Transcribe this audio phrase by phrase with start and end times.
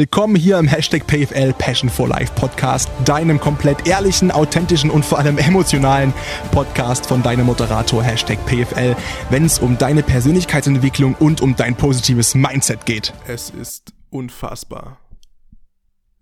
[0.00, 5.18] Willkommen hier im Hashtag PFL Passion for Life Podcast, deinem komplett ehrlichen, authentischen und vor
[5.18, 6.14] allem emotionalen
[6.52, 8.94] Podcast von deinem Moderator Hashtag PFL,
[9.30, 13.12] wenn es um deine Persönlichkeitsentwicklung und um dein positives Mindset geht.
[13.26, 15.00] Es ist unfassbar,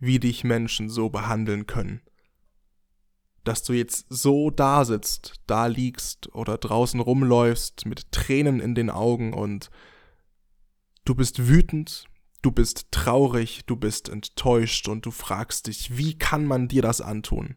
[0.01, 2.01] wie dich Menschen so behandeln können.
[3.45, 8.89] Dass du jetzt so da sitzt, da liegst oder draußen rumläufst mit Tränen in den
[8.89, 9.69] Augen und
[11.05, 12.09] du bist wütend,
[12.43, 17.01] Du bist traurig, du bist enttäuscht und du fragst dich, wie kann man dir das
[17.01, 17.57] antun?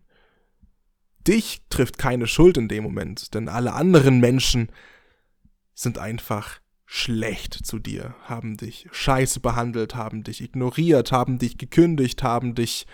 [1.28, 4.72] Dich trifft keine Schuld in dem Moment, denn alle anderen Menschen
[5.74, 12.24] sind einfach schlecht zu dir, haben dich scheiße behandelt, haben dich ignoriert, haben dich gekündigt,
[12.24, 12.88] haben dich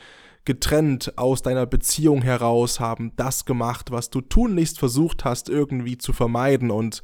[0.43, 6.13] getrennt aus deiner Beziehung heraus, haben das gemacht, was du tunlichst versucht hast irgendwie zu
[6.13, 7.03] vermeiden und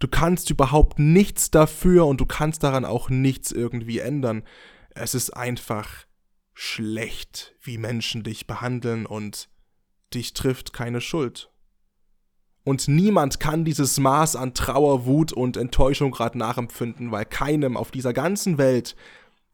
[0.00, 4.42] Du kannst überhaupt nichts dafür und du kannst daran auch nichts irgendwie ändern.
[4.90, 5.88] Es ist einfach
[6.54, 9.48] schlecht, wie Menschen dich behandeln und
[10.12, 11.50] dich trifft keine Schuld.
[12.64, 17.90] Und niemand kann dieses Maß an Trauer, Wut und Enttäuschung gerade nachempfinden, weil keinem auf
[17.90, 18.96] dieser ganzen Welt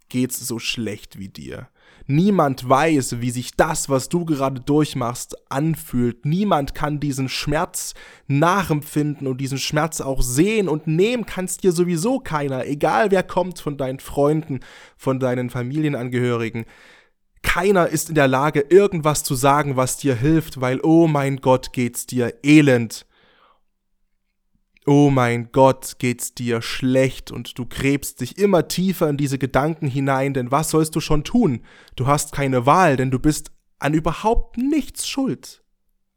[0.08, 1.68] geht's so schlecht wie dir.
[2.06, 6.24] Niemand weiß, wie sich das, was du gerade durchmachst, anfühlt.
[6.24, 7.94] Niemand kann diesen Schmerz
[8.28, 13.58] nachempfinden und diesen Schmerz auch sehen und nehmen kannst dir sowieso keiner, egal wer kommt
[13.58, 14.60] von deinen Freunden,
[14.96, 16.64] von deinen Familienangehörigen.
[17.42, 21.72] Keiner ist in der Lage, irgendwas zu sagen, was dir hilft, weil, oh mein Gott,
[21.72, 23.06] geht's dir elend
[24.86, 29.88] oh mein Gott, geht's dir schlecht und du gräbst dich immer tiefer in diese Gedanken
[29.88, 31.64] hinein, denn was sollst du schon tun?
[31.96, 35.64] Du hast keine Wahl, denn du bist an überhaupt nichts schuld.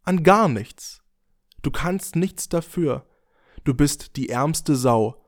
[0.04, 1.02] An gar nichts.
[1.62, 3.06] Du kannst nichts dafür.
[3.64, 5.24] Du bist die ärmste Sau.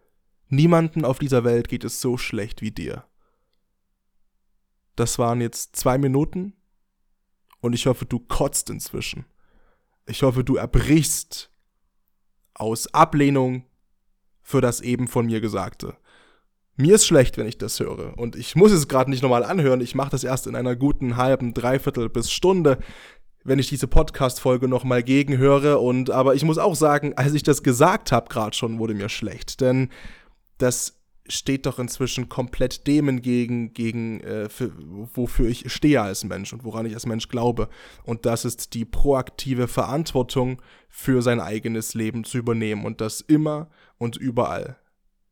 [0.48, 3.06] Niemanden auf dieser Welt geht es so schlecht wie dir.
[4.96, 6.54] Das waren jetzt zwei Minuten
[7.60, 9.26] und ich hoffe, du kotzt inzwischen.
[10.06, 11.51] Ich hoffe, du erbrichst
[12.62, 13.66] aus Ablehnung
[14.44, 15.96] für das eben von mir Gesagte.
[16.78, 18.18] Mir ist schlecht, wenn ich das höre.
[18.18, 19.82] Und ich muss es gerade nicht nochmal anhören.
[19.82, 22.78] Ich mache das erst in einer guten halben, dreiviertel bis Stunde,
[23.44, 25.80] wenn ich diese Podcast-Folge nochmal gegenhöre.
[25.80, 29.10] Und aber ich muss auch sagen, als ich das gesagt habe, gerade schon, wurde mir
[29.10, 29.60] schlecht.
[29.60, 29.90] Denn
[30.60, 31.01] das
[31.32, 34.72] steht doch inzwischen komplett dem entgegen, gegen, äh, für,
[35.16, 37.70] wofür ich stehe als Mensch und woran ich als Mensch glaube.
[38.04, 43.70] Und das ist die proaktive Verantwortung für sein eigenes Leben zu übernehmen und das immer
[43.98, 44.78] und überall.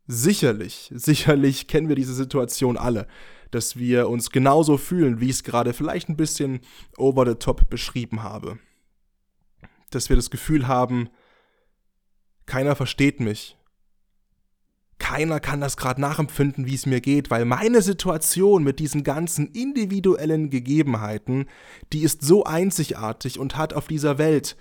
[0.08, 3.06] Sicherlich, sicherlich kennen wir diese Situation alle,
[3.52, 6.62] dass wir uns genauso fühlen, wie ich es gerade vielleicht ein bisschen
[6.98, 8.58] over the top beschrieben habe.
[9.92, 11.10] Dass wir das Gefühl haben,
[12.48, 13.59] keiner versteht mich,
[15.00, 19.48] keiner kann das gerade nachempfinden, wie es mir geht, weil meine Situation mit diesen ganzen
[19.48, 21.46] individuellen Gegebenheiten,
[21.94, 24.56] die ist so einzigartig und hat auf dieser Welt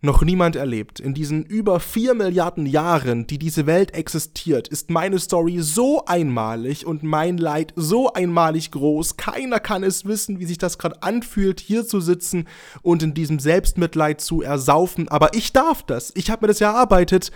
[0.00, 1.00] noch niemand erlebt.
[1.00, 6.86] In diesen über vier Milliarden Jahren, die diese Welt existiert, ist meine Story so einmalig
[6.86, 9.16] und mein Leid so einmalig groß.
[9.16, 12.46] Keiner kann es wissen, wie sich das gerade anfühlt, hier zu sitzen
[12.82, 15.08] und in diesem Selbstmitleid zu ersaufen.
[15.08, 16.12] Aber ich darf das.
[16.14, 17.32] Ich habe mir das erarbeitet.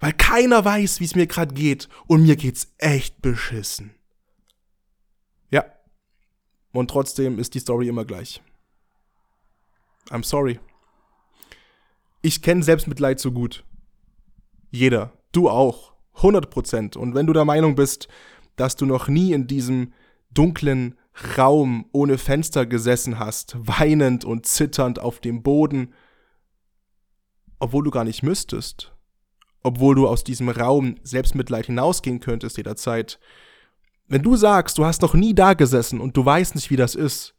[0.00, 1.88] Weil keiner weiß, wie es mir gerade geht.
[2.06, 3.94] Und mir geht's echt beschissen.
[5.50, 5.64] Ja.
[6.72, 8.42] Und trotzdem ist die Story immer gleich.
[10.08, 10.58] I'm sorry.
[12.22, 13.64] Ich kenne Selbstmitleid so gut.
[14.70, 15.12] Jeder.
[15.32, 15.92] Du auch.
[16.16, 18.08] 100% Und wenn du der Meinung bist,
[18.56, 19.92] dass du noch nie in diesem
[20.32, 20.98] dunklen
[21.36, 25.94] Raum ohne Fenster gesessen hast, weinend und zitternd auf dem Boden,
[27.58, 28.92] obwohl du gar nicht müsstest,
[29.62, 33.18] obwohl du aus diesem Raum Selbstmitleid hinausgehen könntest jederzeit.
[34.08, 36.94] Wenn du sagst, du hast noch nie da gesessen und du weißt nicht, wie das
[36.94, 37.34] ist,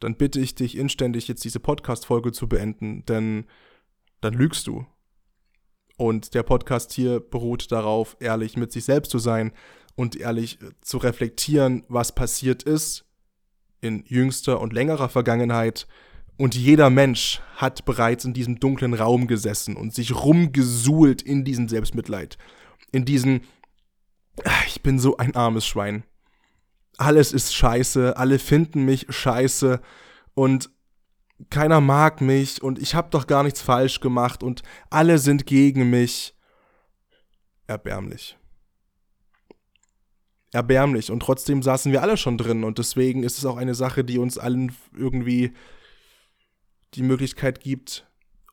[0.00, 3.44] dann bitte ich dich inständig, jetzt diese Podcast-Folge zu beenden, denn
[4.20, 4.86] dann lügst du.
[5.96, 9.52] Und der Podcast hier beruht darauf, ehrlich mit sich selbst zu sein
[9.96, 13.04] und ehrlich zu reflektieren, was passiert ist
[13.82, 15.86] in jüngster und längerer Vergangenheit
[16.40, 21.68] und jeder Mensch hat bereits in diesem dunklen Raum gesessen und sich rumgesuhlt in diesem
[21.68, 22.38] Selbstmitleid.
[22.92, 23.42] In diesem,
[24.44, 26.02] ah, ich bin so ein armes Schwein.
[26.96, 29.82] Alles ist scheiße, alle finden mich scheiße
[30.32, 30.70] und
[31.50, 35.90] keiner mag mich und ich habe doch gar nichts falsch gemacht und alle sind gegen
[35.90, 36.34] mich.
[37.66, 38.38] Erbärmlich.
[40.52, 41.10] Erbärmlich.
[41.10, 44.16] Und trotzdem saßen wir alle schon drin und deswegen ist es auch eine Sache, die
[44.16, 45.52] uns allen irgendwie
[46.94, 48.06] die Möglichkeit gibt,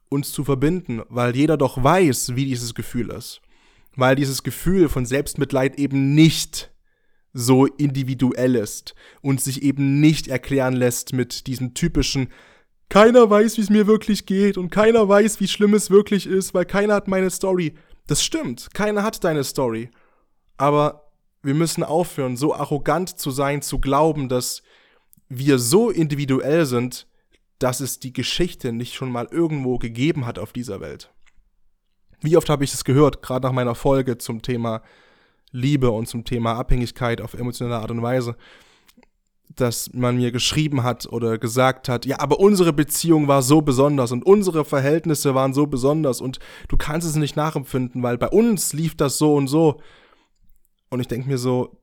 [0.10, 3.42] uns zu verbinden, weil jeder doch weiß, wie dieses Gefühl ist.
[3.96, 6.72] Weil dieses Gefühl von Selbstmitleid eben nicht
[7.34, 12.30] so individuell ist und sich eben nicht erklären lässt mit diesem typischen
[12.90, 16.54] keiner weiß, wie es mir wirklich geht und keiner weiß, wie schlimm es wirklich ist,
[16.54, 17.76] weil keiner hat meine Story.
[18.08, 19.90] Das stimmt, keiner hat deine Story.
[20.56, 21.12] Aber
[21.44, 24.62] wir müssen aufhören, so arrogant zu sein, zu glauben, dass
[25.28, 27.08] wir so individuell sind,
[27.60, 31.12] dass es die Geschichte nicht schon mal irgendwo gegeben hat auf dieser Welt.
[32.22, 34.82] Wie oft habe ich es gehört, gerade nach meiner Folge zum Thema
[35.52, 38.36] Liebe und zum Thema Abhängigkeit auf emotionale Art und Weise,
[39.56, 44.12] dass man mir geschrieben hat oder gesagt hat, ja, aber unsere Beziehung war so besonders
[44.12, 48.74] und unsere Verhältnisse waren so besonders und du kannst es nicht nachempfinden, weil bei uns
[48.74, 49.82] lief das so und so.
[50.90, 51.82] Und ich denke mir so,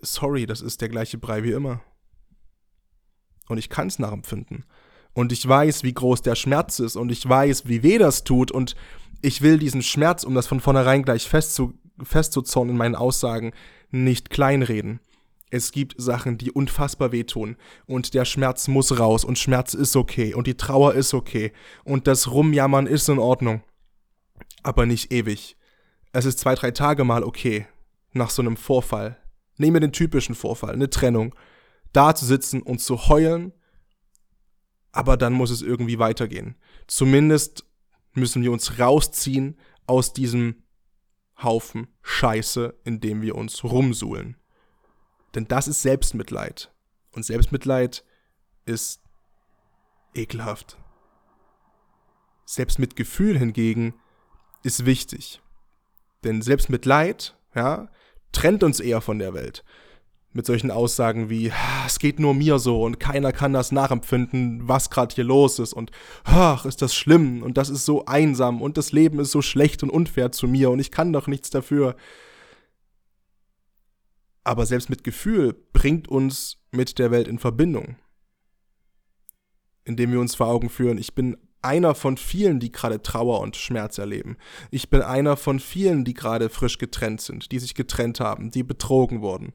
[0.00, 1.80] sorry, das ist der gleiche Brei wie immer.
[3.48, 4.64] Und ich kann es nachempfinden.
[5.12, 8.50] Und ich weiß, wie groß der Schmerz ist und ich weiß, wie weh das tut
[8.50, 8.76] und
[9.22, 11.72] ich will diesen Schmerz, um das von vornherein gleich festzu
[12.02, 13.52] festzuzornen in meinen Aussagen,
[13.90, 15.00] nicht kleinreden.
[15.48, 17.56] Es gibt Sachen, die unfassbar wehtun
[17.86, 21.52] und der Schmerz muss raus und Schmerz ist okay und die Trauer ist okay
[21.84, 23.62] und das Rumjammern ist in Ordnung.
[24.62, 25.56] Aber nicht ewig.
[26.12, 27.66] Es ist zwei, drei Tage mal okay
[28.12, 29.16] nach so einem Vorfall.
[29.56, 31.34] Nehmen wir den typischen Vorfall, eine Trennung.
[31.96, 33.52] Da zu sitzen und zu heulen,
[34.92, 36.56] aber dann muss es irgendwie weitergehen.
[36.86, 37.64] Zumindest
[38.12, 40.62] müssen wir uns rausziehen aus diesem
[41.42, 44.36] Haufen Scheiße, in dem wir uns rumsuhlen.
[45.34, 46.70] Denn das ist Selbstmitleid.
[47.12, 48.04] Und Selbstmitleid
[48.64, 49.02] ist
[50.14, 50.78] ekelhaft.
[52.44, 53.94] Selbstmitgefühl hingegen
[54.62, 55.40] ist wichtig.
[56.24, 57.88] Denn Selbstmitleid, ja,
[58.32, 59.64] trennt uns eher von der Welt.
[60.36, 61.50] Mit solchen Aussagen wie,
[61.86, 65.72] es geht nur mir so und keiner kann das nachempfinden, was gerade hier los ist
[65.72, 65.90] und
[66.24, 69.82] ach, ist das schlimm und das ist so einsam und das Leben ist so schlecht
[69.82, 71.96] und unfair zu mir und ich kann doch nichts dafür.
[74.44, 77.96] Aber selbst mit Gefühl bringt uns mit der Welt in Verbindung.
[79.86, 83.56] Indem wir uns vor Augen führen, ich bin einer von vielen, die gerade Trauer und
[83.56, 84.36] Schmerz erleben.
[84.70, 88.62] Ich bin einer von vielen, die gerade frisch getrennt sind, die sich getrennt haben, die
[88.62, 89.54] betrogen wurden.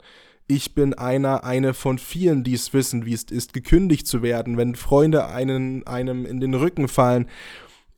[0.51, 4.57] Ich bin einer, eine von vielen, die es wissen, wie es ist, gekündigt zu werden,
[4.57, 7.29] wenn Freunde einen, einem in den Rücken fallen.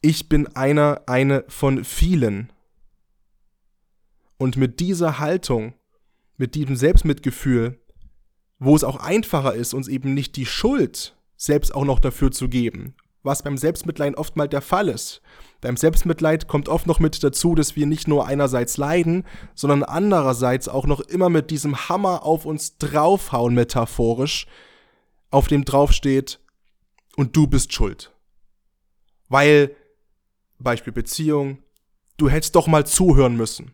[0.02, 2.54] Ich bin einer, eine von vielen.
[4.38, 5.74] Und mit dieser Haltung
[6.38, 7.80] mit diesem Selbstmitgefühl,
[8.60, 12.50] wo es auch einfacher ist, uns eben nicht die Schuld selbst auch noch dafür zu
[12.50, 15.24] geben, was beim Selbstmitleid oftmals der Fall ist.
[15.63, 19.24] Beim Selbstmitleid kommt oft noch mit dazu, dass wir nicht nur einerseits leiden,
[19.56, 24.45] sondern andererseits auch noch immer mit diesem Hammer auf uns draufhauen, metaphorisch,
[25.31, 26.42] auf dem draufsteht,
[27.15, 28.13] und du bist schuld.
[29.30, 29.74] Weil,
[30.60, 31.60] Beispiel Beziehung,
[32.18, 33.71] du hättest doch mal zuhören müssen.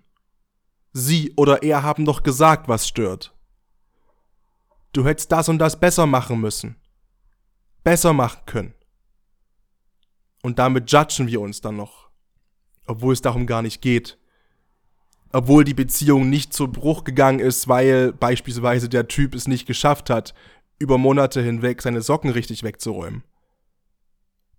[0.94, 3.34] Sie oder er haben doch gesagt, was stört.
[4.94, 6.76] Du hättest das und das besser machen müssen.
[7.84, 8.74] Besser machen können.
[10.42, 12.10] Und damit judgen wir uns dann noch.
[12.86, 14.18] Obwohl es darum gar nicht geht.
[15.32, 20.10] Obwohl die Beziehung nicht zu Bruch gegangen ist, weil beispielsweise der Typ es nicht geschafft
[20.10, 20.34] hat,
[20.80, 23.24] über Monate hinweg seine Socken richtig wegzuräumen.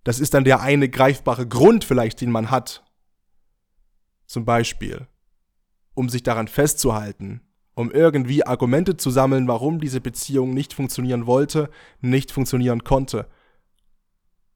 [0.03, 2.83] Das ist dann der eine greifbare Grund vielleicht, den man hat.
[4.27, 5.07] Zum Beispiel
[5.93, 7.41] um sich daran festzuhalten,
[7.73, 11.69] um irgendwie Argumente zu sammeln, warum diese Beziehung nicht funktionieren wollte,
[12.01, 13.27] nicht funktionieren konnte.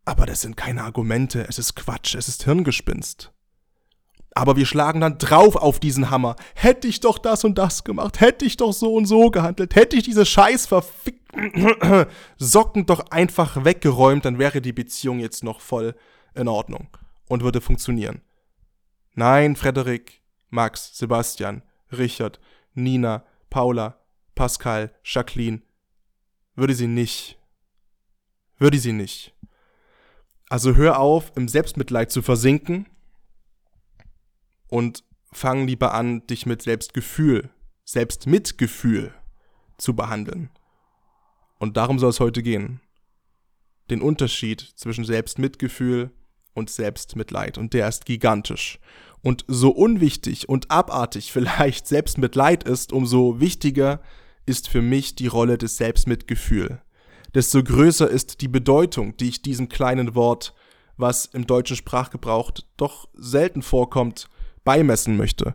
[0.05, 3.31] Aber das sind keine Argumente, es ist Quatsch, es ist Hirngespinst.
[4.35, 6.35] Aber wir schlagen dann drauf auf diesen Hammer.
[6.53, 9.95] Hätte ich doch das und das gemacht, hätte ich doch so und so gehandelt, hätte
[9.95, 11.25] ich diese scheiß verfickten
[12.37, 15.95] Socken doch einfach weggeräumt, dann wäre die Beziehung jetzt noch voll
[16.33, 16.87] in Ordnung
[17.27, 18.21] und würde funktionieren.
[19.13, 22.39] Nein, Frederik, Max, Sebastian, Richard,
[22.73, 23.99] Nina, Paula,
[24.35, 25.61] Pascal, Jacqueline.
[26.55, 27.39] Würde sie nicht.
[28.57, 29.33] Würde sie nicht.
[30.55, 32.85] Also hör auf, im Selbstmitleid zu versinken
[34.69, 37.49] und fang lieber an, dich mit Selbstgefühl,
[37.83, 39.13] Selbstmitgefühl
[39.77, 40.49] zu behandeln.
[41.59, 42.79] Und darum soll es heute gehen.
[43.89, 46.11] Den Unterschied zwischen Selbstmitgefühl
[46.53, 47.57] und Selbstmitleid.
[47.57, 48.79] Und der ist gigantisch.
[49.21, 54.01] Und so unwichtig und abartig vielleicht Selbstmitleid ist, umso wichtiger
[54.45, 56.81] ist für mich die Rolle des Selbstmitgefühl.
[57.35, 60.53] Desto größer ist die Bedeutung, die ich diesem kleinen Wort,
[60.95, 64.29] was im deutschen Sprachgebrauch doch selten vorkommt,
[64.63, 65.53] beimessen möchte.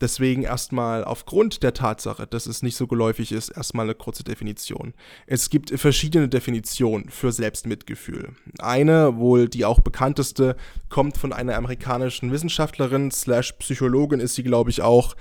[0.00, 4.94] Deswegen erstmal aufgrund der Tatsache, dass es nicht so geläufig ist, erstmal eine kurze Definition.
[5.26, 8.34] Es gibt verschiedene Definitionen für Selbstmitgefühl.
[8.58, 10.56] Eine, wohl die auch bekannteste,
[10.88, 15.14] kommt von einer amerikanischen Wissenschaftlerin slash Psychologin ist sie, glaube ich, auch.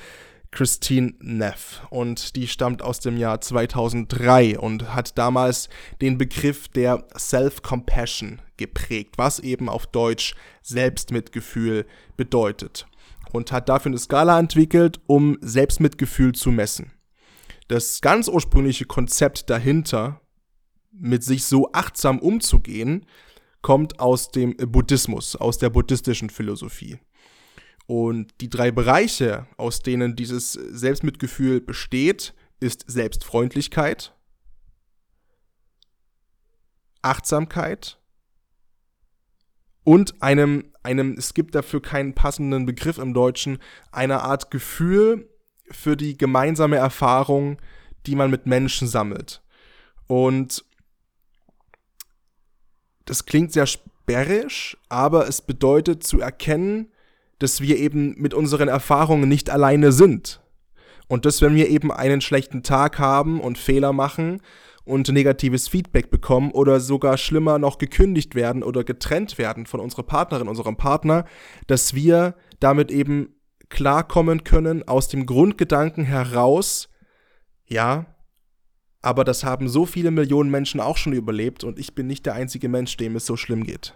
[0.56, 5.70] Christine Neff und die stammt aus dem Jahr 2003 und hat damals
[6.02, 10.34] den Begriff der Self-Compassion geprägt, was eben auf Deutsch
[10.64, 11.86] Selbstmitgefühl
[12.16, 12.88] bedeutet
[13.34, 16.92] und hat dafür eine Skala entwickelt, um Selbstmitgefühl zu messen.
[17.68, 20.22] Das ganz ursprüngliche Konzept dahinter,
[20.92, 23.06] mit sich so achtsam umzugehen,
[23.62, 27.00] kommt aus dem Buddhismus, aus der buddhistischen Philosophie.
[27.88, 34.16] Und die drei Bereiche, aus denen dieses Selbstmitgefühl besteht, ist Selbstfreundlichkeit,
[37.02, 38.00] Achtsamkeit
[39.84, 43.60] und einem, einem, es gibt dafür keinen passenden Begriff im Deutschen,
[43.92, 45.30] einer Art Gefühl
[45.70, 47.62] für die gemeinsame Erfahrung,
[48.08, 49.44] die man mit Menschen sammelt.
[50.08, 50.66] Und
[53.06, 56.92] das klingt sehr sperrisch, aber es bedeutet zu erkennen,
[57.40, 60.42] dass wir eben mit unseren Erfahrungen nicht alleine sind.
[61.08, 64.42] Und dass wenn wir eben einen schlechten Tag haben und Fehler machen
[64.86, 70.04] und negatives Feedback bekommen oder sogar schlimmer noch gekündigt werden oder getrennt werden von unserer
[70.04, 71.26] Partnerin, unserem Partner,
[71.68, 73.36] dass wir damit eben
[73.70, 76.90] klarkommen können aus dem Grundgedanken heraus,
[77.68, 78.06] ja,
[79.02, 82.34] aber das haben so viele Millionen Menschen auch schon überlebt und ich bin nicht der
[82.34, 83.94] einzige Mensch, dem es so schlimm geht.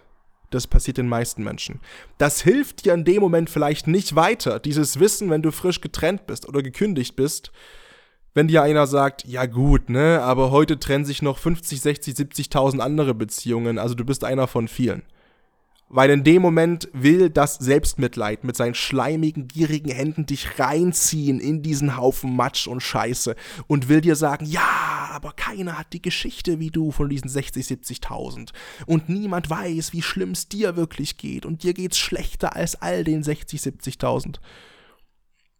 [0.50, 1.80] Das passiert den meisten Menschen.
[2.18, 6.26] Das hilft dir in dem Moment vielleicht nicht weiter, dieses Wissen, wenn du frisch getrennt
[6.26, 7.52] bist oder gekündigt bist.
[8.34, 12.78] Wenn dir einer sagt, ja gut, ne, aber heute trennen sich noch 50, 60, 70.000
[12.78, 15.02] andere Beziehungen, also du bist einer von vielen.
[15.92, 21.62] Weil in dem Moment will das Selbstmitleid mit seinen schleimigen, gierigen Händen dich reinziehen in
[21.62, 23.34] diesen Haufen Matsch und Scheiße
[23.66, 24.62] und will dir sagen, ja,
[25.10, 28.52] aber keiner hat die Geschichte wie du von diesen 60, 70.000
[28.86, 33.04] und niemand weiß, wie schlimm es dir wirklich geht und dir geht's schlechter als all
[33.04, 34.36] den 60, 70.000.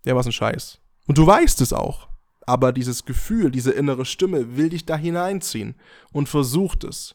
[0.05, 0.81] Ja, was ein Scheiß.
[1.07, 2.09] Und du weißt es auch.
[2.47, 5.75] Aber dieses Gefühl, diese innere Stimme will dich da hineinziehen
[6.13, 7.15] und versucht es.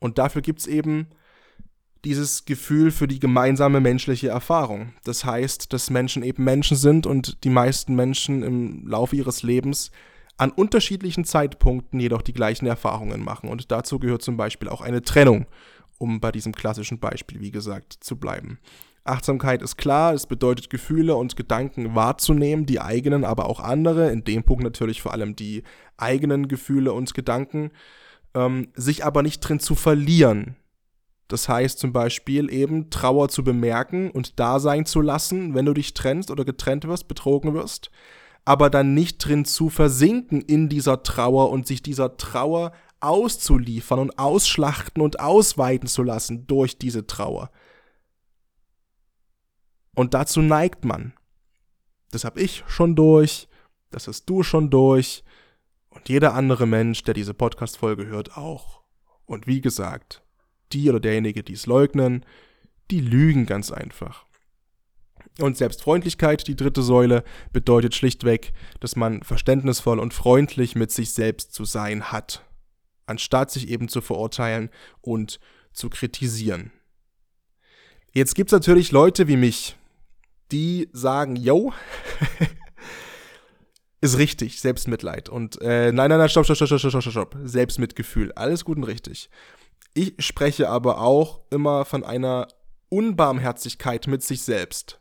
[0.00, 1.08] Und dafür gibt's eben
[2.04, 4.92] dieses Gefühl für die gemeinsame menschliche Erfahrung.
[5.04, 9.90] Das heißt, dass Menschen eben Menschen sind und die meisten Menschen im Laufe ihres Lebens
[10.36, 13.48] an unterschiedlichen Zeitpunkten jedoch die gleichen Erfahrungen machen.
[13.48, 15.46] Und dazu gehört zum Beispiel auch eine Trennung,
[15.98, 18.58] um bei diesem klassischen Beispiel, wie gesagt, zu bleiben.
[19.04, 24.24] Achtsamkeit ist klar, es bedeutet Gefühle und Gedanken wahrzunehmen, die eigenen, aber auch andere, in
[24.24, 25.62] dem Punkt natürlich vor allem die
[25.98, 27.70] eigenen Gefühle und Gedanken,
[28.34, 30.56] ähm, sich aber nicht drin zu verlieren,
[31.28, 35.72] das heißt zum Beispiel eben Trauer zu bemerken und da sein zu lassen, wenn du
[35.72, 37.90] dich trennst oder getrennt wirst, betrogen wirst,
[38.44, 44.18] aber dann nicht drin zu versinken in dieser Trauer und sich dieser Trauer auszuliefern und
[44.18, 47.50] ausschlachten und ausweiten zu lassen durch diese Trauer.
[49.94, 51.14] Und dazu neigt man.
[52.10, 53.48] Das habe ich schon durch,
[53.90, 55.24] das hast du schon durch
[55.88, 58.82] und jeder andere Mensch, der diese Podcast-Folge hört, auch.
[59.26, 60.22] Und wie gesagt,
[60.72, 62.26] die oder derjenige, die es leugnen,
[62.90, 64.26] die lügen ganz einfach.
[65.40, 71.52] Und Selbstfreundlichkeit, die dritte Säule, bedeutet schlichtweg, dass man verständnisvoll und freundlich mit sich selbst
[71.52, 72.44] zu sein hat,
[73.06, 75.40] anstatt sich eben zu verurteilen und
[75.72, 76.70] zu kritisieren.
[78.12, 79.76] Jetzt gibt es natürlich Leute wie mich,
[80.52, 81.72] die sagen, yo,
[84.00, 85.28] ist richtig, Selbstmitleid.
[85.28, 88.84] Und äh, nein, nein, nein, stopp, stopp, stopp, stopp, stopp, stopp, Selbstmitgefühl, alles gut und
[88.84, 89.30] richtig.
[89.94, 92.46] Ich spreche aber auch immer von einer
[92.88, 95.00] Unbarmherzigkeit mit sich selbst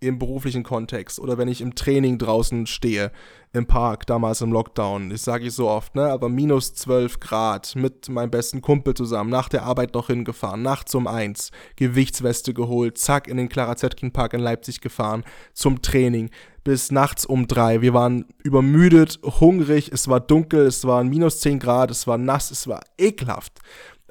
[0.00, 3.12] im beruflichen Kontext oder wenn ich im Training draußen stehe,
[3.52, 7.74] im Park, damals im Lockdown, das sage ich so oft, ne, aber minus 12 Grad
[7.74, 12.96] mit meinem besten Kumpel zusammen, nach der Arbeit noch hingefahren, nachts um eins, Gewichtsweste geholt,
[12.96, 16.30] zack, in den Clara Zetkin Park in Leipzig gefahren, zum Training,
[16.62, 17.80] bis nachts um drei.
[17.80, 22.50] Wir waren übermüdet, hungrig, es war dunkel, es waren minus 10 Grad, es war nass,
[22.50, 23.58] es war ekelhaft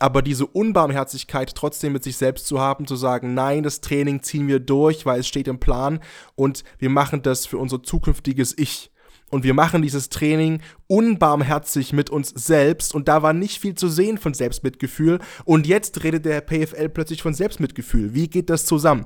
[0.01, 4.47] aber diese Unbarmherzigkeit trotzdem mit sich selbst zu haben, zu sagen, nein, das Training ziehen
[4.47, 5.99] wir durch, weil es steht im Plan
[6.35, 8.91] und wir machen das für unser zukünftiges Ich.
[9.31, 13.87] Und wir machen dieses Training unbarmherzig mit uns selbst und da war nicht viel zu
[13.87, 18.15] sehen von Selbstmitgefühl und jetzt redet der PFL plötzlich von Selbstmitgefühl.
[18.15, 19.05] Wie geht das zusammen?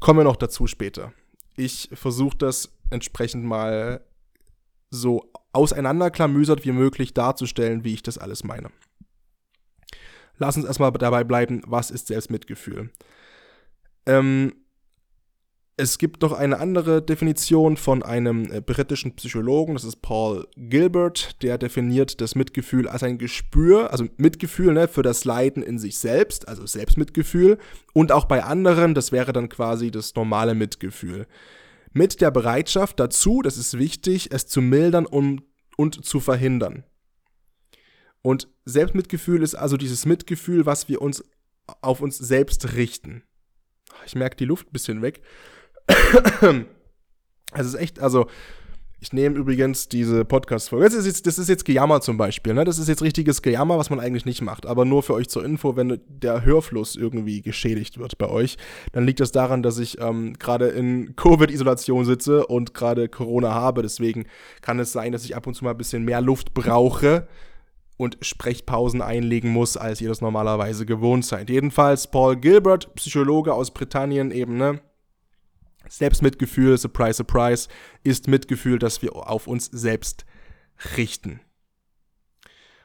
[0.00, 1.12] Kommen wir noch dazu später.
[1.56, 4.04] Ich versuche das entsprechend mal
[4.90, 8.70] so auseinanderklamüsert wie möglich darzustellen, wie ich das alles meine.
[10.38, 12.90] Lass uns erstmal dabei bleiben, was ist Selbstmitgefühl?
[14.06, 14.52] Ähm,
[15.76, 21.42] es gibt noch eine andere Definition von einem äh, britischen Psychologen, das ist Paul Gilbert,
[21.42, 25.98] der definiert das Mitgefühl als ein Gespür, also Mitgefühl ne, für das Leiden in sich
[25.98, 27.58] selbst, also Selbstmitgefühl,
[27.92, 31.26] und auch bei anderen, das wäre dann quasi das normale Mitgefühl.
[31.92, 35.42] Mit der Bereitschaft dazu, das ist wichtig, es zu mildern und,
[35.76, 36.84] und zu verhindern.
[38.24, 41.22] Und Selbstmitgefühl ist also dieses Mitgefühl, was wir uns
[41.82, 43.22] auf uns selbst richten.
[44.06, 45.20] Ich merke die Luft ein bisschen weg.
[47.56, 48.26] Es ist echt, also
[48.98, 50.86] ich nehme übrigens diese Podcast-Folge.
[50.86, 52.52] Das, ist jetzt, das ist jetzt Gejammer zum Beispiel.
[52.52, 52.64] Ne?
[52.64, 54.66] Das ist jetzt richtiges Gejammer, was man eigentlich nicht macht.
[54.66, 58.56] Aber nur für euch zur Info, wenn der Hörfluss irgendwie geschädigt wird bei euch,
[58.90, 63.82] dann liegt das daran, dass ich ähm, gerade in Covid-Isolation sitze und gerade Corona habe.
[63.82, 64.24] Deswegen
[64.62, 67.28] kann es sein, dass ich ab und zu mal ein bisschen mehr Luft brauche
[67.96, 71.50] und Sprechpausen einlegen muss, als ihr das normalerweise gewohnt seid.
[71.50, 74.80] Jedenfalls Paul Gilbert, Psychologe aus Britannien eben, ne?
[75.88, 77.68] Selbstmitgefühl, surprise, surprise,
[78.02, 80.24] ist Mitgefühl, das wir auf uns selbst
[80.96, 81.40] richten.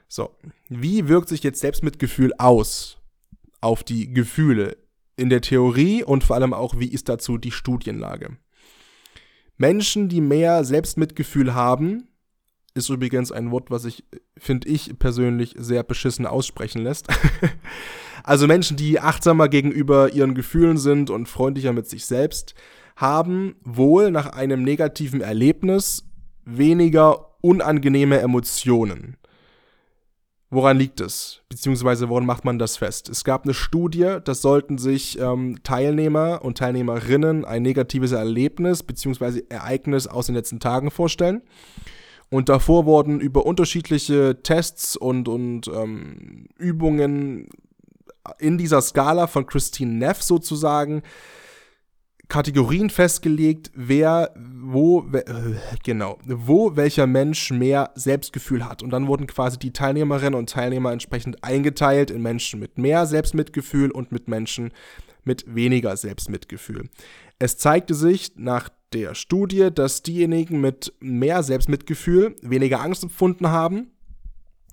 [0.07, 0.35] So,
[0.67, 2.97] wie wirkt sich jetzt Selbstmitgefühl aus
[3.61, 4.77] auf die Gefühle
[5.15, 8.37] in der Theorie und vor allem auch, wie ist dazu die Studienlage?
[9.57, 12.08] Menschen, die mehr Selbstmitgefühl haben,
[12.73, 14.03] ist übrigens ein Wort, was ich,
[14.37, 17.07] finde ich persönlich, sehr beschissen aussprechen lässt.
[18.23, 22.55] also Menschen, die achtsamer gegenüber ihren Gefühlen sind und freundlicher mit sich selbst,
[22.95, 26.03] haben wohl nach einem negativen Erlebnis
[26.45, 29.15] weniger unangenehme Emotionen.
[30.51, 31.41] Woran liegt es?
[31.47, 33.07] Beziehungsweise woran macht man das fest?
[33.07, 39.43] Es gab eine Studie, das sollten sich ähm, Teilnehmer und Teilnehmerinnen ein negatives Erlebnis beziehungsweise
[39.49, 41.43] Ereignis aus den letzten Tagen vorstellen.
[42.29, 47.49] Und davor wurden über unterschiedliche Tests und, und ähm, Übungen
[48.37, 51.01] in dieser Skala von Christine Neff sozusagen
[52.27, 55.23] Kategorien festgelegt, wer, wo, äh,
[55.83, 58.83] genau, wo welcher Mensch mehr Selbstgefühl hat.
[58.83, 63.89] Und dann wurden quasi die Teilnehmerinnen und Teilnehmer entsprechend eingeteilt in Menschen mit mehr Selbstmitgefühl
[63.89, 64.71] und mit Menschen
[65.23, 66.89] mit weniger Selbstmitgefühl.
[67.39, 73.91] Es zeigte sich nach der Studie, dass diejenigen mit mehr Selbstmitgefühl weniger Angst empfunden haben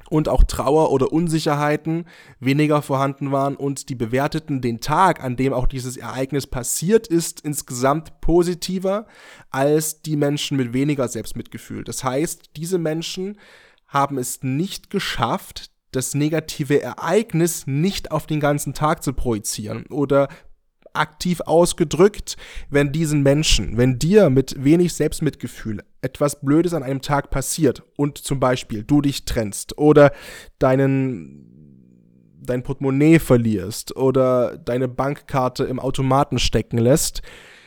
[0.09, 2.07] und auch Trauer oder Unsicherheiten
[2.41, 7.41] weniger vorhanden waren und die bewerteten den Tag, an dem auch dieses Ereignis passiert ist,
[7.41, 9.07] insgesamt positiver
[9.51, 11.85] als die Menschen mit weniger Selbstmitgefühl.
[11.85, 13.39] Das heißt, diese Menschen
[13.87, 20.29] haben es nicht geschafft, das negative Ereignis nicht auf den ganzen Tag zu projizieren oder
[20.99, 22.37] aktiv ausgedrückt,
[22.71, 28.19] wenn diesen Menschen, wenn dir mit wenig Selbstmitgefühl etwas Blödes an einem Tag passiert und
[28.19, 30.13] zum Beispiel du dich trennst oder
[30.59, 31.53] deinen
[32.47, 37.23] dein Portemonnaie verlierst oder deine Bankkarte im Automaten stecken lässt,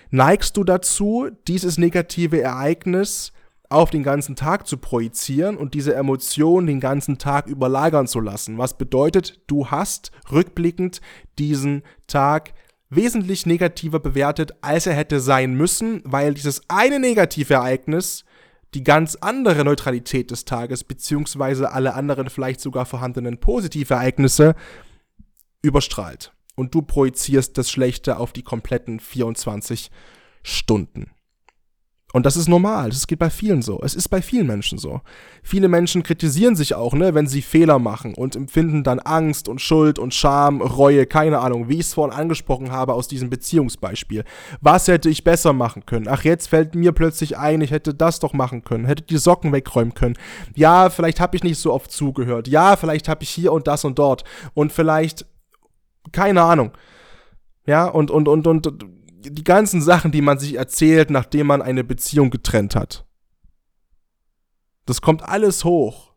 [0.10, 3.34] neigst du dazu, dieses negative Ereignis
[3.70, 8.58] auf den ganzen Tag zu projizieren und diese Emotion den ganzen Tag überlagern zu lassen.
[8.58, 11.02] Was bedeutet, du hast rückblickend
[11.38, 12.54] diesen Tag
[12.90, 18.26] wesentlich negativer bewertet, als er hätte sein müssen, weil dieses eine Negativereignis
[18.74, 24.56] die ganz andere Neutralität des Tages, beziehungsweise alle anderen vielleicht sogar vorhandenen Positivereignisse
[25.62, 26.34] überstrahlt.
[26.56, 29.90] Und du projizierst das Schlechte auf die kompletten 24
[30.44, 31.12] Stunden.
[32.12, 32.90] Und das ist normal.
[32.90, 33.80] Das geht bei vielen so.
[33.84, 35.02] Es ist bei vielen Menschen so.
[35.44, 39.62] Viele Menschen kritisieren sich auch, ne, wenn sie Fehler machen und empfinden dann Angst und
[39.62, 44.24] Schuld und Scham, Reue, keine Ahnung, wie ich es vorhin angesprochen habe aus diesem Beziehungsbeispiel.
[44.60, 46.08] Was hätte ich besser machen können?
[46.10, 49.52] Ach, jetzt fällt mir plötzlich ein, ich hätte das doch machen können, hätte die Socken
[49.52, 50.16] wegräumen können.
[50.56, 52.48] Ja, vielleicht habe ich nicht so oft zugehört.
[52.48, 54.24] Ja, vielleicht habe ich hier und das und dort.
[54.56, 55.28] Und vielleicht,
[56.12, 56.72] keine Ahnung.
[57.68, 61.84] Ja, und, und, und, und die ganzen Sachen, die man sich erzählt, nachdem man eine
[61.84, 63.06] Beziehung getrennt hat.
[64.86, 66.14] Das kommt alles hoch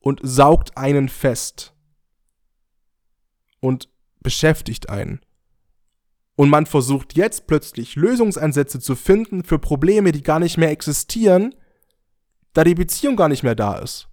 [0.00, 1.74] und saugt einen fest
[3.60, 3.88] und
[4.20, 5.20] beschäftigt einen.
[6.36, 11.54] Und man versucht jetzt plötzlich Lösungsansätze zu finden für Probleme, die gar nicht mehr existieren,
[12.52, 14.08] da die Beziehung gar nicht mehr da ist.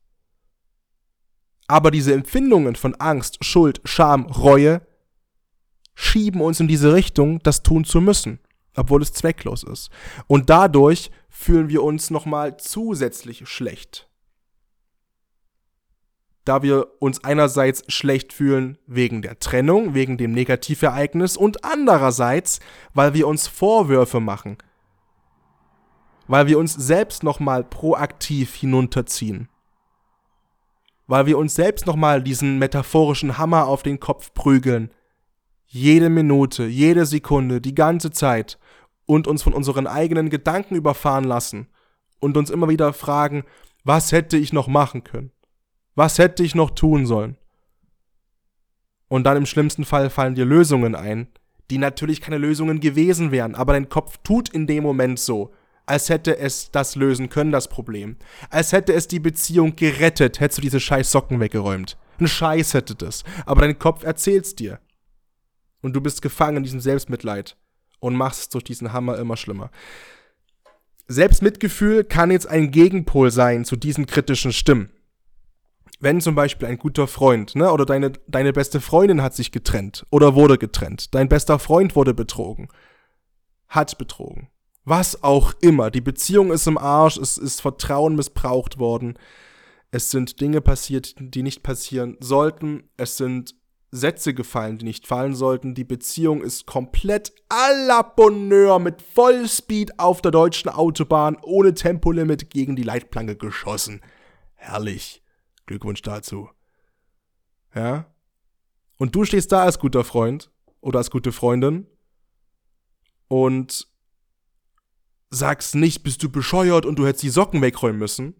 [1.68, 4.82] Aber diese Empfindungen von Angst, Schuld, Scham, Reue
[5.96, 8.40] schieben uns in diese Richtung, das tun zu müssen,
[8.76, 9.90] obwohl es zwecklos ist.
[10.28, 14.08] Und dadurch fühlen wir uns nochmal zusätzlich schlecht.
[16.44, 22.60] Da wir uns einerseits schlecht fühlen wegen der Trennung, wegen dem Negativereignis und andererseits,
[22.94, 24.58] weil wir uns Vorwürfe machen,
[26.28, 29.50] weil wir uns selbst nochmal proaktiv hinunterziehen,
[31.08, 34.92] weil wir uns selbst nochmal diesen metaphorischen Hammer auf den Kopf prügeln,
[35.76, 38.58] jede Minute, jede Sekunde, die ganze Zeit
[39.06, 41.68] und uns von unseren eigenen Gedanken überfahren lassen
[42.22, 43.44] und uns immer wieder fragen,
[43.84, 45.32] was hätte ich noch machen können?
[45.94, 47.36] Was hätte ich noch tun sollen?
[49.10, 51.28] Und dann im schlimmsten Fall fallen dir Lösungen ein,
[51.70, 55.52] die natürlich keine Lösungen gewesen wären, aber dein Kopf tut in dem Moment so,
[55.86, 58.16] als hätte es das lösen können, das Problem.
[58.50, 61.98] Als hätte es die Beziehung gerettet, hättest du diese scheiß Socken weggeräumt.
[62.18, 63.26] Ein Scheiß hätte das.
[63.46, 64.80] Aber dein Kopf erzählt's dir.
[65.86, 67.58] Und du bist gefangen in diesem Selbstmitleid
[68.00, 69.70] und machst durch diesen Hammer immer schlimmer.
[71.08, 74.90] Selbstmitgefühl kann jetzt ein Gegenpol sein zu diesen kritischen Stimmen.
[76.00, 80.08] Wenn zum Beispiel ein guter Freund ne, oder deine, deine beste Freundin hat sich getrennt
[80.10, 82.70] oder wurde getrennt, dein bester Freund wurde betrogen,
[83.68, 84.50] hat betrogen,
[84.86, 89.20] was auch immer, die Beziehung ist im Arsch, es ist Vertrauen missbraucht worden,
[89.92, 93.54] es sind Dinge passiert, die nicht passieren sollten, es sind
[93.96, 95.74] Sätze gefallen, die nicht fallen sollten.
[95.74, 102.50] Die Beziehung ist komplett à la Bonheur mit Vollspeed auf der deutschen Autobahn ohne Tempolimit
[102.50, 104.02] gegen die Leitplanke geschossen.
[104.56, 105.24] Herrlich.
[105.66, 106.50] Glückwunsch dazu.
[107.74, 108.06] Ja?
[108.98, 111.88] Und du stehst da als guter Freund oder als gute Freundin
[113.28, 113.88] und
[115.30, 118.36] sagst nicht, bist du bescheuert und du hättest die Socken wegräumen müssen,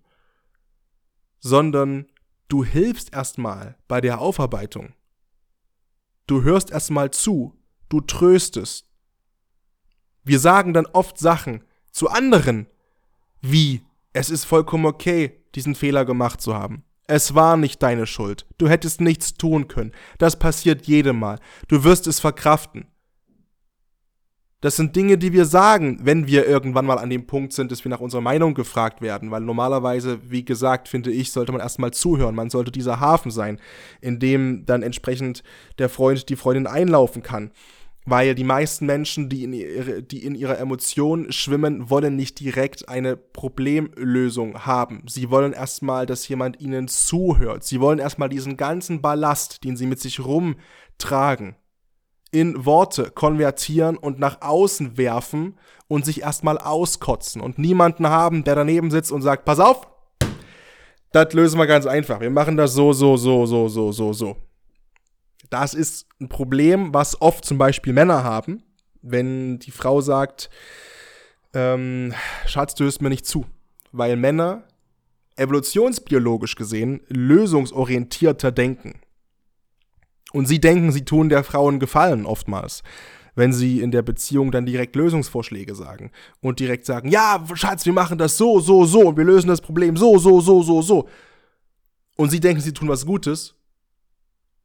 [1.40, 2.08] sondern
[2.48, 4.94] du hilfst erstmal bei der Aufarbeitung.
[6.28, 7.54] Du hörst erstmal zu,
[7.90, 8.88] du tröstest.
[10.24, 12.68] Wir sagen dann oft Sachen zu anderen,
[13.42, 16.84] wie es ist vollkommen okay, diesen Fehler gemacht zu haben.
[17.08, 18.48] Es war nicht deine Schuld.
[18.58, 19.92] Du hättest nichts tun können.
[20.18, 21.40] Das passiert jedem Mal.
[21.68, 22.88] Du wirst es verkraften.
[24.66, 27.86] Das sind Dinge, die wir sagen, wenn wir irgendwann mal an dem Punkt sind, dass
[27.86, 29.30] wir nach unserer Meinung gefragt werden.
[29.30, 32.34] Weil normalerweise, wie gesagt, finde ich, sollte man erstmal zuhören.
[32.34, 33.60] Man sollte dieser Hafen sein,
[34.02, 35.44] in dem dann entsprechend
[35.78, 37.52] der Freund die Freundin einlaufen kann.
[38.08, 42.90] Weil die meisten Menschen, die in, ihre, die in ihrer Emotion schwimmen, wollen nicht direkt
[42.90, 45.04] eine Problemlösung haben.
[45.08, 47.64] Sie wollen erstmal, dass jemand ihnen zuhört.
[47.66, 51.56] Sie wollen erstmal diesen ganzen Ballast, den sie mit sich rumtragen,
[52.36, 58.56] in Worte konvertieren und nach außen werfen und sich erstmal auskotzen und niemanden haben, der
[58.56, 59.88] daneben sitzt und sagt, pass auf,
[61.14, 62.20] das lösen wir ganz einfach.
[62.20, 64.36] Wir machen das so, so, so, so, so, so, so.
[65.50, 68.64] Das ist ein Problem, was oft zum Beispiel Männer haben,
[69.02, 70.50] wenn die Frau sagt,
[71.54, 72.14] ähm,
[72.48, 73.46] Schatz, du hörst mir nicht zu.
[73.94, 74.64] Weil Männer
[75.38, 79.00] evolutionsbiologisch gesehen lösungsorientierter denken.
[80.36, 82.84] Und sie denken, sie tun der Frau einen Gefallen oftmals,
[83.36, 87.94] wenn sie in der Beziehung dann direkt Lösungsvorschläge sagen und direkt sagen, ja, Schatz, wir
[87.94, 91.08] machen das so, so, so und wir lösen das Problem so, so, so, so, so.
[92.18, 93.56] Und sie denken, sie tun was Gutes,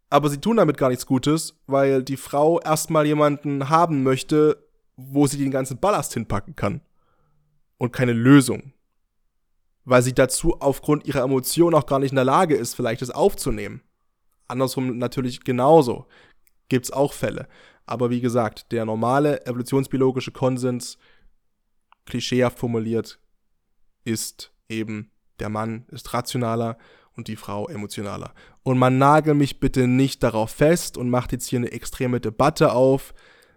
[0.09, 5.29] aber sie tun damit gar nichts Gutes, weil die Frau erstmal jemanden haben möchte, wo
[5.29, 6.81] sie den ganzen Ballast hinpacken kann.
[7.79, 8.73] Und keine Lösung.
[9.85, 13.11] Weil sie dazu aufgrund ihrer Emotionen auch gar nicht in der Lage ist, vielleicht das
[13.11, 13.83] aufzunehmen.
[14.51, 16.07] Andersrum natürlich genauso.
[16.69, 17.49] Gibt es auch Fälle.
[17.87, 20.99] Aber wie gesagt, der normale evolutionsbiologische Konsens,
[22.07, 23.19] klischeehaft formuliert,
[24.05, 25.11] ist eben,
[25.41, 26.79] der Mann ist rationaler
[27.17, 28.33] und die Frau emotionaler.
[28.63, 32.73] Und man nagel mich bitte nicht darauf fest und macht jetzt hier eine extreme Debatte
[32.73, 33.15] auf.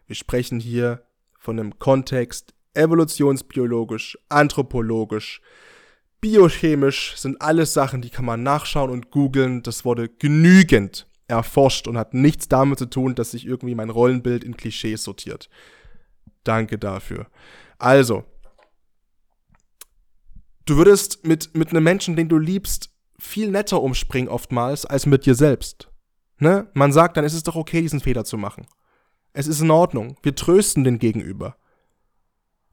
[0.07, 1.05] Wir sprechen hier
[1.37, 5.41] von einem Kontext evolutionsbiologisch, anthropologisch,
[6.23, 9.61] biochemisch sind alles Sachen, die kann man nachschauen und googeln.
[9.61, 14.45] Das wurde genügend erforscht und hat nichts damit zu tun, dass sich irgendwie mein Rollenbild
[14.45, 15.49] in Klischees sortiert.
[16.45, 17.27] Danke dafür.
[17.77, 18.23] Also,
[20.65, 25.25] du würdest mit, mit einem Menschen, den du liebst, viel netter umspringen oftmals als mit
[25.25, 25.89] dir selbst.
[26.39, 26.69] Ne?
[26.73, 28.65] Man sagt dann, es ist doch okay, diesen Fehler zu machen.
[29.33, 30.15] Es ist in Ordnung.
[30.23, 31.57] Wir trösten den Gegenüber.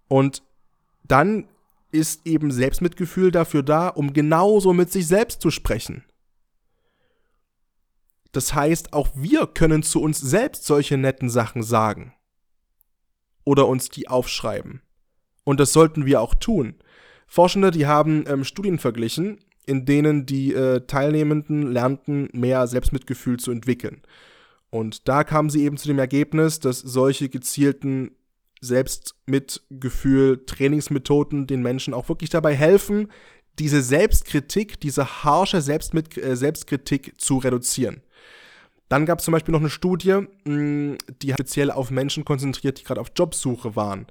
[0.07, 0.45] Und
[1.03, 1.49] dann
[1.93, 6.05] ist eben Selbstmitgefühl dafür da, um genauso mit sich selbst zu sprechen.
[8.33, 12.15] Das heißt, auch wir können zu uns selbst solche netten Sachen sagen.
[13.45, 14.83] Oder uns die aufschreiben.
[15.45, 16.77] Und das sollten wir auch tun.
[17.27, 23.51] Forschende, die haben ähm, Studien verglichen, in denen die äh, Teilnehmenden lernten, mehr Selbstmitgefühl zu
[23.51, 24.03] entwickeln.
[24.71, 28.13] Und da kamen sie eben zu dem Ergebnis, dass solche gezielten
[28.61, 33.09] Selbstmitgefühl, Trainingsmethoden den Menschen auch wirklich dabei helfen,
[33.59, 38.03] diese Selbstkritik, diese harsche Selbstmit äh, Selbstkritik zu reduzieren.
[38.89, 42.85] Dann gab es zum Beispiel noch eine Studie, mh, die speziell auf Menschen konzentriert, die
[42.85, 44.07] gerade auf Jobsuche waren.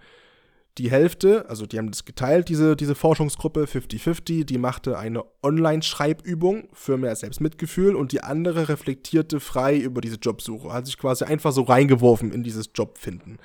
[0.78, 6.70] Die Hälfte, also die haben das geteilt, diese, diese Forschungsgruppe 50-50, die machte eine Online-Schreibübung
[6.72, 11.52] für mehr Selbstmitgefühl und die andere reflektierte frei über diese Jobsuche, hat sich quasi einfach
[11.52, 13.40] so reingeworfen in dieses Jobfinden.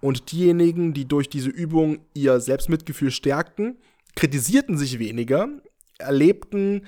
[0.00, 3.78] Und diejenigen, die durch diese Übung ihr Selbstmitgefühl stärkten,
[4.14, 5.48] kritisierten sich weniger,
[5.98, 6.86] erlebten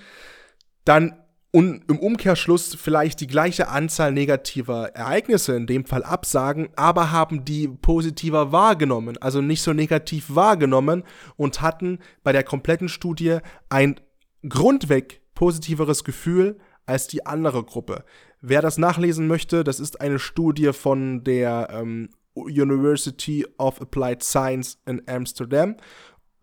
[0.85, 1.15] dann
[1.51, 7.45] und im Umkehrschluss vielleicht die gleiche Anzahl negativer Ereignisse, in dem Fall absagen, aber haben
[7.45, 11.05] die positiver wahrgenommen, also nicht so negativ wahrgenommen
[11.37, 13.39] und hatten bei der kompletten Studie
[13.71, 13.99] ein
[14.47, 18.05] grundweg positiveres Gefühl als die andere Gruppe.
[18.41, 22.11] Wer das nachlesen möchte, das ist eine Studie von der ähm,
[22.47, 25.77] University of Applied Science in Amsterdam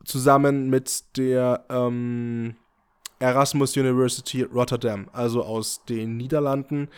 [0.05, 2.55] zusammen mit der ähm,
[3.19, 6.89] Erasmus University Rotterdam, also aus den Niederlanden.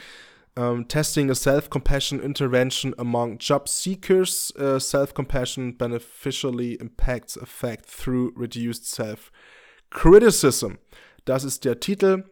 [0.55, 8.87] Um, testing a self-compassion intervention among job seekers, uh, self-compassion beneficially impacts effect through reduced
[8.87, 10.79] self-criticism.
[11.25, 12.23] Das ist der Titel.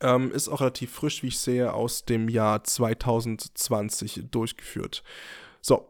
[0.00, 5.02] Ähm, ist auch relativ frisch, wie ich sehe, aus dem Jahr 2020 durchgeführt.
[5.68, 5.86] So,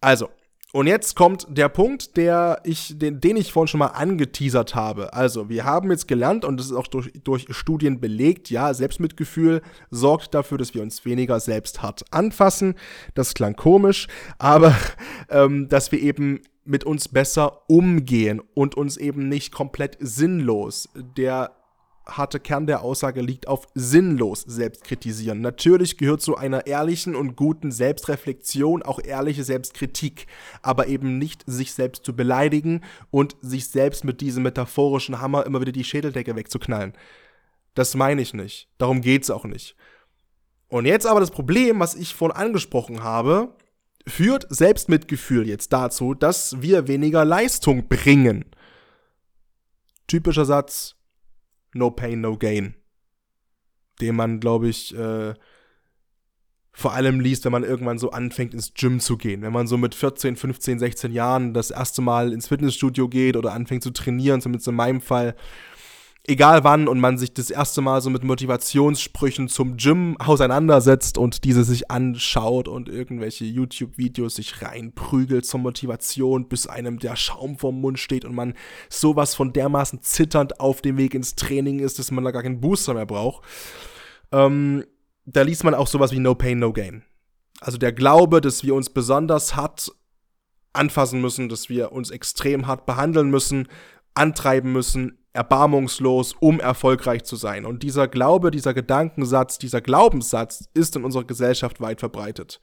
[0.00, 0.30] also,
[0.72, 5.12] und jetzt kommt der Punkt, der ich, den, den ich vorhin schon mal angeteasert habe.
[5.12, 9.60] Also, wir haben jetzt gelernt, und das ist auch durch, durch Studien belegt, ja, Selbstmitgefühl
[9.90, 12.74] sorgt dafür, dass wir uns weniger selbst hart anfassen.
[13.14, 14.74] Das klang komisch, aber
[15.28, 21.50] ähm, dass wir eben mit uns besser umgehen und uns eben nicht komplett sinnlos der
[22.08, 25.40] harte Kern der Aussage liegt auf sinnlos Selbstkritisieren.
[25.40, 30.26] Natürlich gehört zu einer ehrlichen und guten Selbstreflexion auch ehrliche Selbstkritik,
[30.62, 35.60] aber eben nicht sich selbst zu beleidigen und sich selbst mit diesem metaphorischen Hammer immer
[35.60, 36.94] wieder die Schädeldecke wegzuknallen.
[37.74, 38.68] Das meine ich nicht.
[38.78, 39.76] Darum geht's auch nicht.
[40.68, 43.54] Und jetzt aber das Problem, was ich vorhin angesprochen habe,
[44.06, 48.44] führt Selbstmitgefühl jetzt dazu, dass wir weniger Leistung bringen.
[50.06, 50.97] Typischer Satz,
[51.74, 52.74] No Pain, No Gain.
[54.00, 55.34] Den man, glaube ich, äh,
[56.72, 59.42] vor allem liest, wenn man irgendwann so anfängt, ins Gym zu gehen.
[59.42, 63.52] Wenn man so mit 14, 15, 16 Jahren das erste Mal ins Fitnessstudio geht oder
[63.52, 65.34] anfängt zu trainieren, zumindest in meinem Fall,
[66.28, 71.44] egal wann und man sich das erste Mal so mit Motivationssprüchen zum Gym auseinandersetzt und
[71.44, 77.80] diese sich anschaut und irgendwelche YouTube-Videos sich reinprügelt zur Motivation, bis einem der Schaum vorm
[77.80, 78.54] Mund steht und man
[78.90, 82.60] sowas von dermaßen zitternd auf dem Weg ins Training ist, dass man da gar keinen
[82.60, 83.44] Booster mehr braucht.
[84.30, 84.84] Ähm,
[85.24, 87.04] da liest man auch sowas wie No Pain, No Gain.
[87.60, 89.90] Also der Glaube, dass wir uns besonders hart
[90.74, 93.66] anfassen müssen, dass wir uns extrem hart behandeln müssen,
[94.14, 97.64] antreiben müssen, erbarmungslos, um erfolgreich zu sein.
[97.64, 102.60] Und dieser Glaube, dieser Gedankensatz, dieser Glaubenssatz ist in unserer Gesellschaft weit verbreitet.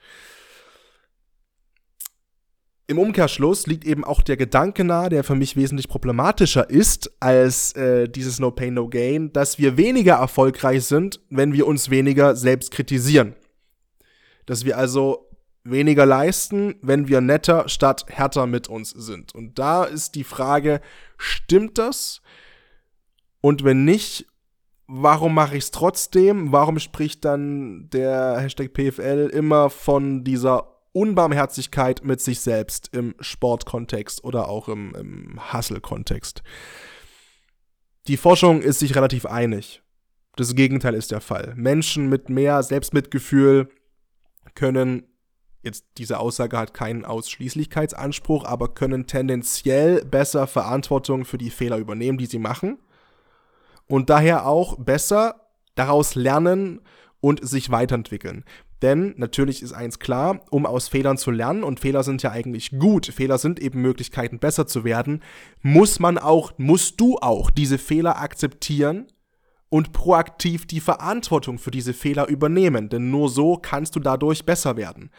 [2.88, 7.72] Im Umkehrschluss liegt eben auch der Gedanke nahe, der für mich wesentlich problematischer ist als
[7.76, 12.36] äh, dieses No Pain, No Gain, dass wir weniger erfolgreich sind, wenn wir uns weniger
[12.36, 13.36] selbst kritisieren.
[14.46, 15.32] Dass wir also
[15.64, 19.34] weniger leisten, wenn wir netter statt härter mit uns sind.
[19.34, 20.80] Und da ist die Frage,
[21.18, 22.22] stimmt das?
[23.46, 24.26] Und wenn nicht,
[24.88, 26.52] warum mache ich es trotzdem?
[26.52, 34.24] Warum spricht dann der Hashtag PFL immer von dieser Unbarmherzigkeit mit sich selbst im Sportkontext
[34.24, 36.42] oder auch im, im Hustle-Kontext?
[38.08, 39.84] Die Forschung ist sich relativ einig.
[40.38, 41.54] Das Gegenteil ist der Fall.
[41.56, 43.70] Menschen mit mehr Selbstmitgefühl
[44.56, 45.04] können,
[45.62, 52.18] jetzt diese Aussage hat keinen Ausschließlichkeitsanspruch, aber können tendenziell besser Verantwortung für die Fehler übernehmen,
[52.18, 52.80] die sie machen
[53.88, 55.42] und daher auch besser
[55.76, 56.82] daraus lernen
[57.20, 58.44] und sich weiterentwickeln.
[58.82, 62.72] Denn natürlich ist eins klar, um aus Fehlern zu lernen, und Fehler sind ja eigentlich
[62.78, 65.24] gut, Fehler sind eben Möglichkeiten, besser zu werden,
[65.62, 69.08] muss man auch, musst du auch diese Fehler akzeptieren
[69.70, 72.90] und proaktiv die Verantwortung für diese Fehler übernehmen.
[72.90, 75.10] Denn nur so kannst du dadurch besser werden.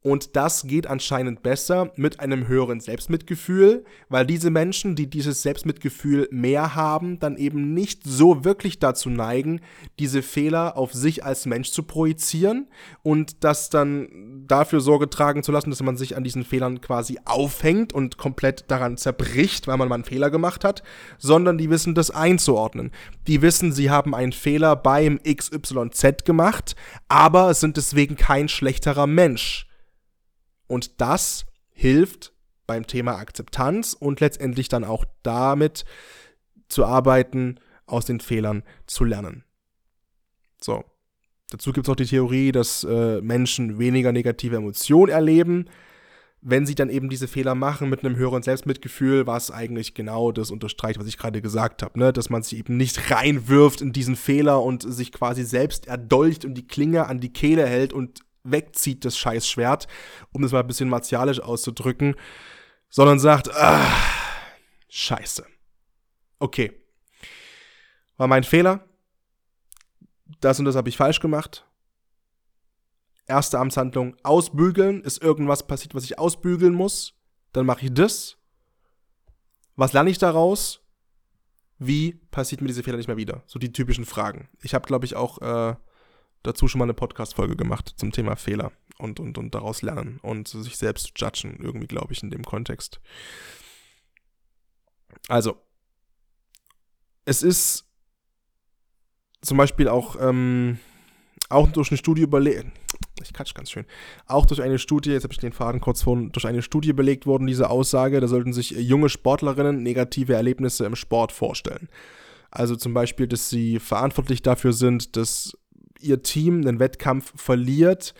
[0.00, 6.28] Und das geht anscheinend besser mit einem höheren Selbstmitgefühl, weil diese Menschen, die dieses Selbstmitgefühl
[6.30, 9.60] mehr haben, dann eben nicht so wirklich dazu neigen,
[9.98, 12.68] diese Fehler auf sich als Mensch zu projizieren
[13.02, 17.18] und das dann dafür Sorge tragen zu lassen, dass man sich an diesen Fehlern quasi
[17.24, 20.84] aufhängt und komplett daran zerbricht, weil man mal einen Fehler gemacht hat,
[21.18, 22.92] sondern die wissen das einzuordnen.
[23.26, 26.76] Die wissen, sie haben einen Fehler beim XYZ gemacht,
[27.08, 29.67] aber sind deswegen kein schlechterer Mensch
[30.68, 32.32] und das hilft
[32.66, 35.84] beim Thema Akzeptanz und letztendlich dann auch damit
[36.68, 39.44] zu arbeiten, aus den Fehlern zu lernen.
[40.60, 40.84] So.
[41.50, 45.64] Dazu gibt es noch die Theorie, dass äh, Menschen weniger negative Emotionen erleben,
[46.42, 50.50] wenn sie dann eben diese Fehler machen mit einem höheren Selbstmitgefühl, was eigentlich genau das
[50.50, 52.12] unterstreicht, was ich gerade gesagt habe, ne?
[52.12, 56.54] dass man sich eben nicht reinwirft in diesen Fehler und sich quasi selbst erdolcht und
[56.54, 59.86] die Klinge an die Kehle hält und wegzieht, das Scheißschwert,
[60.32, 62.16] um das mal ein bisschen martialisch auszudrücken,
[62.88, 63.86] sondern sagt, ah,
[64.88, 65.46] scheiße.
[66.38, 66.72] Okay.
[68.16, 68.84] War mein Fehler.
[70.40, 71.64] das und das habe ich falsch gemacht.
[73.26, 75.02] Erste Amtshandlung, ausbügeln.
[75.02, 77.14] Ist irgendwas passiert, was ich ausbügeln muss?
[77.52, 78.36] Dann mache ich das.
[79.76, 80.80] Was lerne ich daraus?
[81.78, 83.42] Wie passiert mir diese Fehler nicht mehr wieder?
[83.46, 84.48] So die typischen Fragen.
[84.62, 85.76] Ich habe, glaube ich, auch äh,
[86.42, 90.48] dazu schon mal eine Podcast-Folge gemacht zum Thema Fehler und, und, und daraus lernen und
[90.48, 93.00] sich selbst judgen, irgendwie, glaube ich, in dem Kontext.
[95.28, 95.56] Also,
[97.24, 97.84] es ist
[99.42, 100.78] zum Beispiel auch, ähm,
[101.48, 102.66] auch durch eine Studie überlegt,
[103.22, 103.86] ich quatsch ganz schön,
[104.26, 107.26] auch durch eine Studie, jetzt habe ich den Faden kurz vorhin, durch eine Studie belegt
[107.26, 111.88] worden, diese Aussage, da sollten sich junge Sportlerinnen negative Erlebnisse im Sport vorstellen.
[112.50, 115.56] Also zum Beispiel, dass sie verantwortlich dafür sind, dass
[116.00, 118.14] ihr Team einen Wettkampf verliert,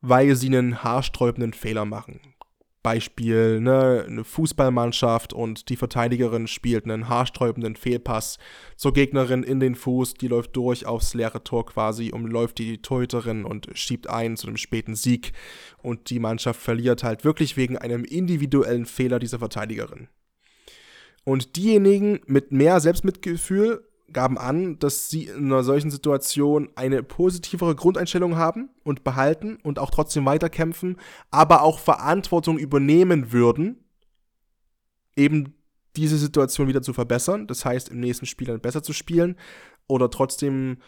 [0.00, 2.20] weil sie einen haarsträubenden Fehler machen.
[2.82, 8.38] Beispiel, ne, eine Fußballmannschaft und die Verteidigerin spielt einen haarsträubenden Fehlpass
[8.76, 13.44] zur Gegnerin in den Fuß, die läuft durch aufs leere Tor quasi, umläuft die Torhüterin
[13.44, 15.32] und schiebt ein zu einem späten Sieg
[15.82, 20.08] und die Mannschaft verliert halt wirklich wegen einem individuellen Fehler dieser Verteidigerin.
[21.24, 27.74] Und diejenigen mit mehr Selbstmitgefühl gaben an, dass sie in einer solchen Situation eine positivere
[27.74, 30.96] Grundeinstellung haben und behalten und auch trotzdem weiterkämpfen,
[31.30, 33.84] aber auch Verantwortung übernehmen würden,
[35.16, 35.54] eben
[35.96, 37.46] diese Situation wieder zu verbessern.
[37.46, 39.36] Das heißt, im nächsten Spiel dann besser zu spielen
[39.88, 40.78] oder trotzdem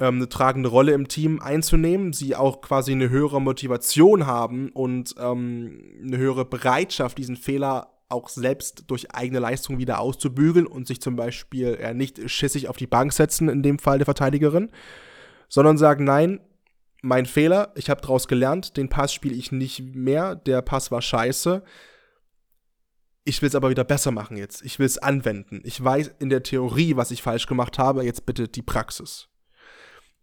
[0.00, 5.14] ähm, eine tragende Rolle im Team einzunehmen, sie auch quasi eine höhere Motivation haben und
[5.18, 11.00] ähm, eine höhere Bereitschaft, diesen Fehler auch selbst durch eigene Leistung wieder auszubügeln und sich
[11.00, 14.70] zum Beispiel äh, nicht schissig auf die Bank setzen, in dem Fall der Verteidigerin,
[15.48, 16.40] sondern sagen, nein,
[17.02, 21.02] mein Fehler, ich habe daraus gelernt, den Pass spiele ich nicht mehr, der Pass war
[21.02, 21.62] scheiße.
[23.24, 24.62] Ich will es aber wieder besser machen jetzt.
[24.64, 25.60] Ich will es anwenden.
[25.64, 29.28] Ich weiß in der Theorie, was ich falsch gemacht habe, jetzt bitte die Praxis.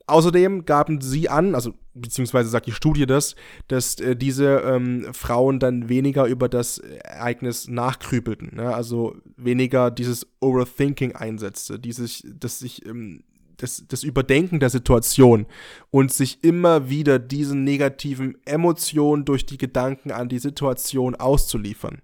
[0.07, 3.35] Außerdem gaben sie an, also beziehungsweise sagt die Studie das,
[3.67, 8.75] dass äh, diese ähm, Frauen dann weniger über das Ereignis nachkrübelten, ne?
[8.75, 13.23] also weniger dieses Overthinking einsetzte, dieses, dass sich ähm,
[13.57, 15.45] das, das Überdenken der Situation
[15.89, 22.01] und sich immer wieder diesen negativen Emotionen durch die Gedanken an die Situation auszuliefern.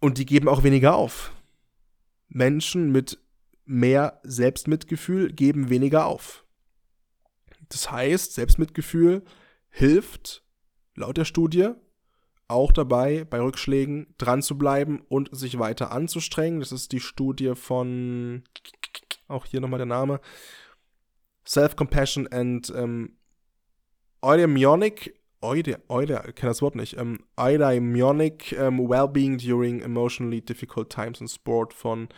[0.00, 1.32] Und die geben auch weniger auf.
[2.28, 3.18] Menschen mit
[3.64, 6.44] mehr Selbstmitgefühl geben weniger auf.
[7.68, 9.22] Das heißt, Selbstmitgefühl
[9.70, 10.44] hilft,
[10.94, 11.70] laut der Studie,
[12.48, 16.60] auch dabei, bei Rückschlägen dran zu bleiben und sich weiter anzustrengen.
[16.60, 18.44] Das ist die Studie von,
[19.28, 20.20] auch hier nochmal der Name,
[21.46, 23.16] Self-Compassion and ähm,
[24.20, 30.90] Eudaimonic, Eude, Eude, ich kenne das Wort nicht, ähm, Eudaimonic ähm, Wellbeing During Emotionally Difficult
[30.90, 32.08] Times in Sport von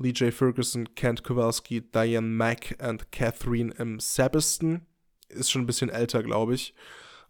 [0.00, 0.32] Lee J.
[0.32, 4.00] Ferguson, Kent Kowalski, Diane Mack und Catherine M.
[4.00, 4.86] Sabiston.
[5.28, 6.74] Ist schon ein bisschen älter, glaube ich.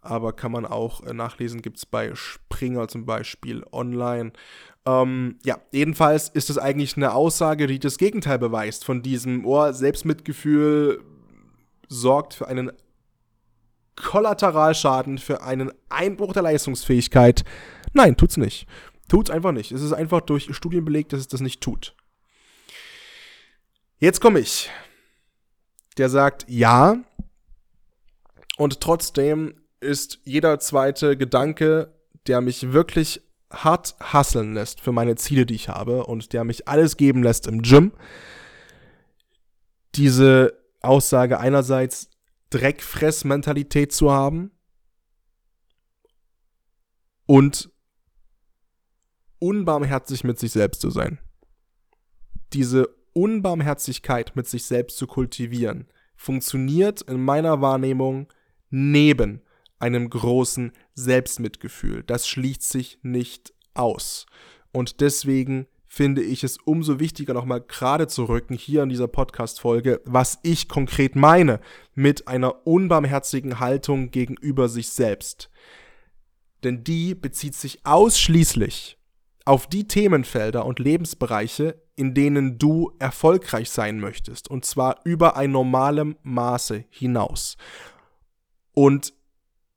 [0.03, 4.33] Aber kann man auch äh, nachlesen, gibt es bei Springer zum Beispiel online.
[4.87, 9.75] Ähm, ja, jedenfalls ist es eigentlich eine Aussage, die das Gegenteil beweist von diesem Ohr.
[9.75, 11.03] Selbstmitgefühl
[11.89, 12.71] sorgt für einen
[13.97, 17.45] Kollateralschaden, für einen Einbruch der Leistungsfähigkeit.
[17.93, 18.67] Nein, tut's nicht.
[19.09, 19.73] Tut's einfach nicht.
[19.73, 21.97] Es ist einfach durch Studien belegt, dass es das nicht tut.
[24.01, 24.71] Jetzt komme ich.
[25.99, 26.97] Der sagt ja.
[28.57, 31.95] Und trotzdem ist jeder zweite Gedanke,
[32.27, 36.67] der mich wirklich hart hasseln lässt für meine Ziele, die ich habe und der mich
[36.67, 37.93] alles geben lässt im Gym.
[39.97, 42.09] Diese Aussage einerseits
[42.49, 44.51] Dreckfressmentalität zu haben
[47.27, 47.71] und
[49.39, 51.19] unbarmherzig mit sich selbst zu sein.
[52.53, 58.29] Diese Unbarmherzigkeit mit sich selbst zu kultivieren, funktioniert in meiner Wahrnehmung
[58.71, 59.43] neben
[59.79, 62.03] einem großen Selbstmitgefühl.
[62.05, 64.27] Das schließt sich nicht aus.
[64.73, 70.01] Und deswegen finde ich es umso wichtiger, nochmal gerade zu rücken hier in dieser Podcast-Folge,
[70.05, 71.61] was ich konkret meine
[71.95, 75.51] mit einer unbarmherzigen Haltung gegenüber sich selbst.
[76.63, 79.00] Denn die bezieht sich ausschließlich
[79.51, 84.49] auf die Themenfelder und Lebensbereiche, in denen du erfolgreich sein möchtest.
[84.49, 87.57] Und zwar über ein normalem Maße hinaus.
[88.75, 89.13] Und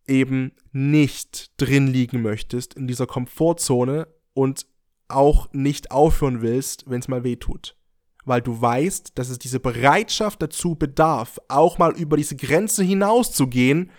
[0.07, 4.67] eben nicht drin liegen möchtest in dieser Komfortzone und
[5.07, 7.75] auch nicht aufhören willst, wenn es mal weh tut.
[8.25, 13.89] Weil du weißt, dass es diese Bereitschaft dazu bedarf, auch mal über diese Grenze hinauszugehen,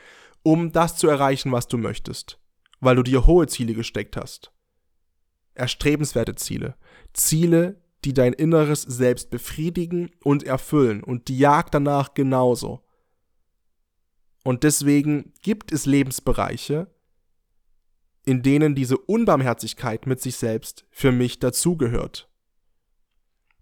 [0.44, 2.38] um das zu erreichen, was du möchtest.
[2.78, 4.53] Weil du dir hohe Ziele gesteckt hast
[5.54, 6.76] erstrebenswerte Ziele.
[7.12, 12.82] Ziele, die dein Inneres selbst befriedigen und erfüllen und die Jagd danach genauso.
[14.44, 16.88] Und deswegen gibt es Lebensbereiche,
[18.26, 22.28] in denen diese Unbarmherzigkeit mit sich selbst für mich dazugehört.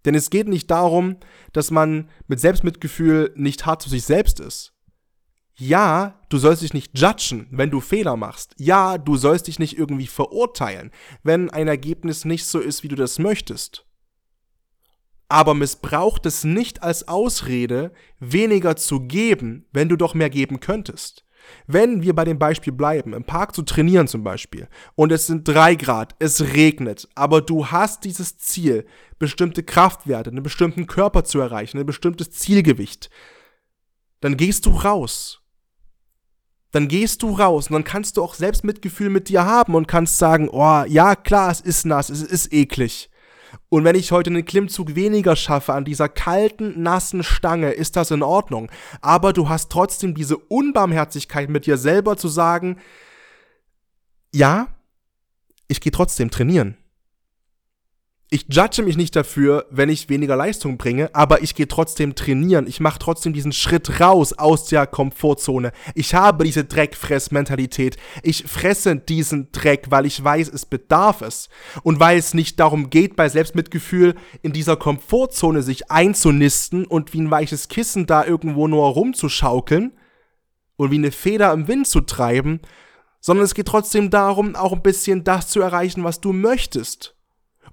[0.05, 1.17] Denn es geht nicht darum,
[1.53, 4.73] dass man mit Selbstmitgefühl nicht hart zu sich selbst ist.
[5.55, 8.55] Ja, du sollst dich nicht judgen, wenn du Fehler machst.
[8.57, 10.91] Ja, du sollst dich nicht irgendwie verurteilen,
[11.21, 13.85] wenn ein Ergebnis nicht so ist, wie du das möchtest.
[15.29, 21.23] Aber missbraucht es nicht als Ausrede, weniger zu geben, wenn du doch mehr geben könntest.
[21.67, 25.47] Wenn wir bei dem Beispiel bleiben, im Park zu trainieren zum Beispiel, und es sind
[25.47, 28.85] drei Grad, es regnet, aber du hast dieses Ziel,
[29.19, 33.09] bestimmte Kraftwerte, einen bestimmten Körper zu erreichen, ein bestimmtes Zielgewicht,
[34.21, 35.42] dann gehst du raus.
[36.73, 40.17] Dann gehst du raus und dann kannst du auch Selbstmitgefühl mit dir haben und kannst
[40.17, 43.09] sagen, oh, ja, klar, es ist nass, es ist eklig.
[43.69, 48.09] Und wenn ich heute einen Klimmzug weniger schaffe an dieser kalten, nassen Stange, ist das
[48.09, 48.71] in Ordnung.
[49.01, 52.79] Aber du hast trotzdem diese Unbarmherzigkeit mit dir selber zu sagen,
[54.33, 54.67] ja,
[55.67, 56.75] ich gehe trotzdem trainieren
[58.33, 62.65] ich judge mich nicht dafür, wenn ich weniger Leistung bringe, aber ich gehe trotzdem trainieren.
[62.65, 65.71] Ich mache trotzdem diesen Schritt raus aus der Komfortzone.
[65.93, 67.97] Ich habe diese Dreckfress-Mentalität.
[68.23, 71.47] Ich fresse diesen Dreck, weil ich weiß, es bedarf es.
[71.83, 77.21] Und weil es nicht darum geht, bei Selbstmitgefühl in dieser Komfortzone sich einzunisten und wie
[77.21, 79.91] ein weiches Kissen da irgendwo nur rumzuschaukeln
[80.75, 82.61] und wie eine Feder im Wind zu treiben,
[83.19, 87.13] sondern es geht trotzdem darum, auch ein bisschen das zu erreichen, was du möchtest.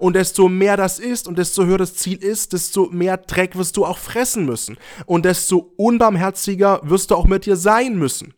[0.01, 3.77] Und desto mehr das ist und desto höher das Ziel ist, desto mehr Dreck wirst
[3.77, 4.79] du auch fressen müssen.
[5.05, 8.33] Und desto unbarmherziger wirst du auch mit dir sein müssen.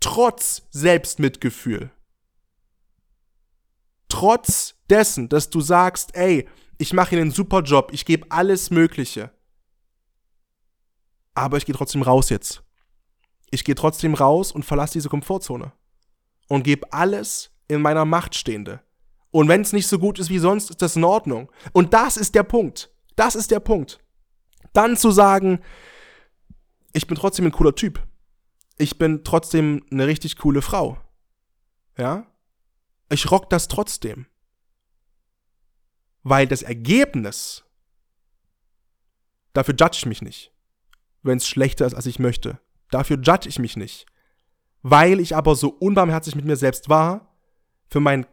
[0.00, 1.92] Trotz Selbstmitgefühl.
[4.08, 6.48] Trotz dessen, dass du sagst, ey,
[6.78, 9.30] ich mache hier einen super Job, ich gebe alles Mögliche.
[11.32, 12.64] Aber ich gehe trotzdem raus jetzt.
[13.52, 15.70] Ich gehe trotzdem raus und verlasse diese Komfortzone.
[16.48, 18.82] Und gebe alles in meiner Macht Stehende.
[19.30, 21.50] Und wenn es nicht so gut ist wie sonst, ist das in Ordnung.
[21.72, 22.90] Und das ist der Punkt.
[23.16, 24.00] Das ist der Punkt.
[24.72, 25.60] Dann zu sagen,
[26.92, 28.02] ich bin trotzdem ein cooler Typ.
[28.78, 30.98] Ich bin trotzdem eine richtig coole Frau.
[31.96, 32.26] Ja?
[33.10, 34.26] Ich rock das trotzdem.
[36.22, 37.64] Weil das Ergebnis,
[39.52, 40.52] dafür judge ich mich nicht.
[41.22, 42.58] Wenn es schlechter ist, als ich möchte.
[42.90, 44.06] Dafür judge ich mich nicht.
[44.82, 47.36] Weil ich aber so unbarmherzig mit mir selbst war,
[47.88, 48.26] für mein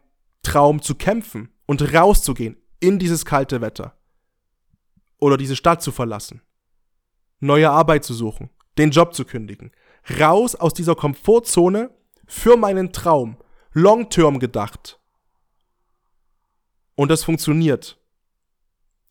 [0.47, 3.97] Traum zu kämpfen und rauszugehen in dieses kalte Wetter.
[5.19, 6.41] Oder diese Stadt zu verlassen.
[7.41, 8.49] Neue Arbeit zu suchen.
[8.77, 9.73] Den Job zu kündigen.
[10.17, 11.89] Raus aus dieser Komfortzone
[12.27, 13.35] für meinen Traum.
[13.73, 15.01] Long-term gedacht.
[16.95, 17.99] Und das funktioniert.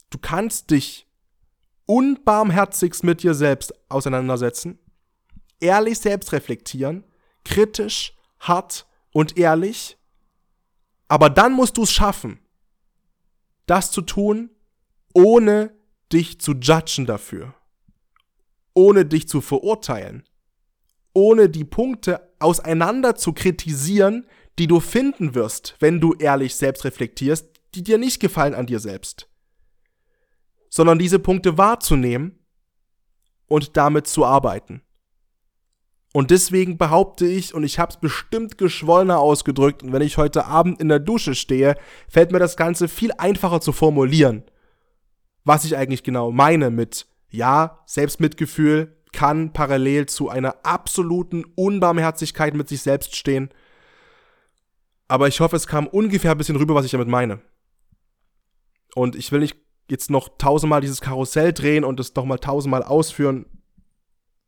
[0.08, 1.06] Du kannst dich
[1.84, 4.78] unbarmherzigst mit dir selbst auseinandersetzen,
[5.60, 7.04] ehrlich selbst reflektieren,
[7.44, 9.95] kritisch, hart und ehrlich
[11.08, 12.40] aber dann musst du es schaffen,
[13.66, 14.50] das zu tun,
[15.12, 15.74] ohne
[16.12, 17.54] dich zu judgen dafür,
[18.74, 20.24] ohne dich zu verurteilen,
[21.12, 24.26] ohne die Punkte auseinander zu kritisieren,
[24.58, 28.80] die du finden wirst, wenn du ehrlich selbst reflektierst, die dir nicht gefallen an dir
[28.80, 29.28] selbst,
[30.70, 32.38] sondern diese Punkte wahrzunehmen
[33.46, 34.82] und damit zu arbeiten.
[36.16, 40.46] Und deswegen behaupte ich, und ich habe es bestimmt geschwollener ausgedrückt, und wenn ich heute
[40.46, 41.76] Abend in der Dusche stehe,
[42.08, 44.42] fällt mir das Ganze viel einfacher zu formulieren,
[45.44, 52.70] was ich eigentlich genau meine mit, ja, Selbstmitgefühl kann parallel zu einer absoluten Unbarmherzigkeit mit
[52.70, 53.50] sich selbst stehen.
[55.08, 57.42] Aber ich hoffe, es kam ungefähr ein bisschen rüber, was ich damit meine.
[58.94, 59.58] Und ich will nicht
[59.90, 63.44] jetzt noch tausendmal dieses Karussell drehen und es nochmal tausendmal ausführen.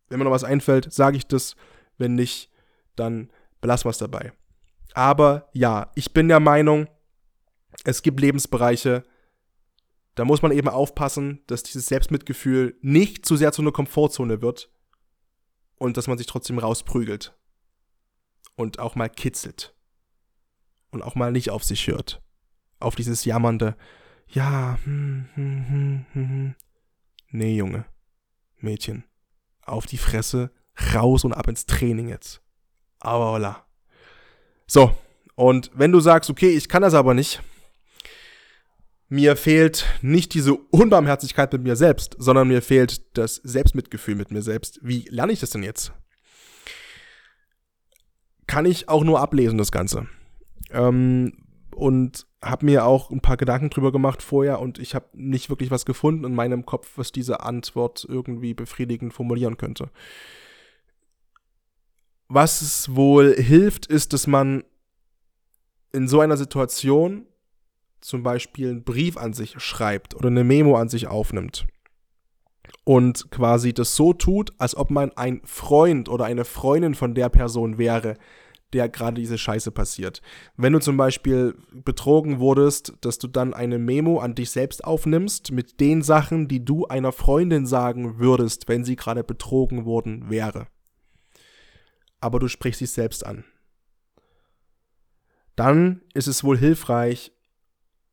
[0.08, 1.56] Wenn mir noch was einfällt, sage ich das.
[1.98, 2.50] Wenn nicht,
[2.96, 3.30] dann
[3.60, 4.32] belassen wir es dabei.
[4.94, 6.88] Aber ja, ich bin der Meinung,
[7.84, 9.04] es gibt Lebensbereiche,
[10.14, 14.70] da muss man eben aufpassen, dass dieses Selbstmitgefühl nicht zu sehr zu einer Komfortzone wird
[15.76, 17.36] und dass man sich trotzdem rausprügelt
[18.56, 19.76] und auch mal kitzelt
[20.90, 22.20] und auch mal nicht auf sich hört.
[22.80, 23.76] Auf dieses jammernde,
[24.28, 26.54] ja, hm, hm, hm, hm, hm.
[27.30, 27.84] Nee, Junge,
[28.56, 29.04] Mädchen,
[29.68, 30.50] auf die Fresse,
[30.94, 32.40] raus und ab ins Training jetzt.
[33.00, 33.56] Aber voilà.
[34.66, 34.94] So,
[35.34, 37.42] und wenn du sagst, okay, ich kann das aber nicht,
[39.08, 44.42] mir fehlt nicht diese Unbarmherzigkeit mit mir selbst, sondern mir fehlt das Selbstmitgefühl mit mir
[44.42, 44.80] selbst.
[44.82, 45.92] Wie lerne ich das denn jetzt?
[48.46, 50.06] Kann ich auch nur ablesen, das Ganze.
[50.70, 51.47] Ähm,
[51.78, 55.70] und habe mir auch ein paar Gedanken drüber gemacht vorher und ich habe nicht wirklich
[55.70, 59.90] was gefunden in meinem Kopf, was diese Antwort irgendwie befriedigend formulieren könnte.
[62.28, 64.64] Was es wohl hilft, ist, dass man
[65.92, 67.26] in so einer Situation
[68.00, 71.66] zum Beispiel einen Brief an sich schreibt oder eine Memo an sich aufnimmt
[72.82, 77.28] und quasi das so tut, als ob man ein Freund oder eine Freundin von der
[77.28, 78.16] Person wäre,
[78.72, 80.20] der gerade diese Scheiße passiert.
[80.56, 85.52] Wenn du zum Beispiel betrogen wurdest, dass du dann eine Memo an dich selbst aufnimmst
[85.52, 90.66] mit den Sachen, die du einer Freundin sagen würdest, wenn sie gerade betrogen worden wäre.
[92.20, 93.44] Aber du sprichst dich selbst an.
[95.56, 97.32] Dann ist es wohl hilfreich,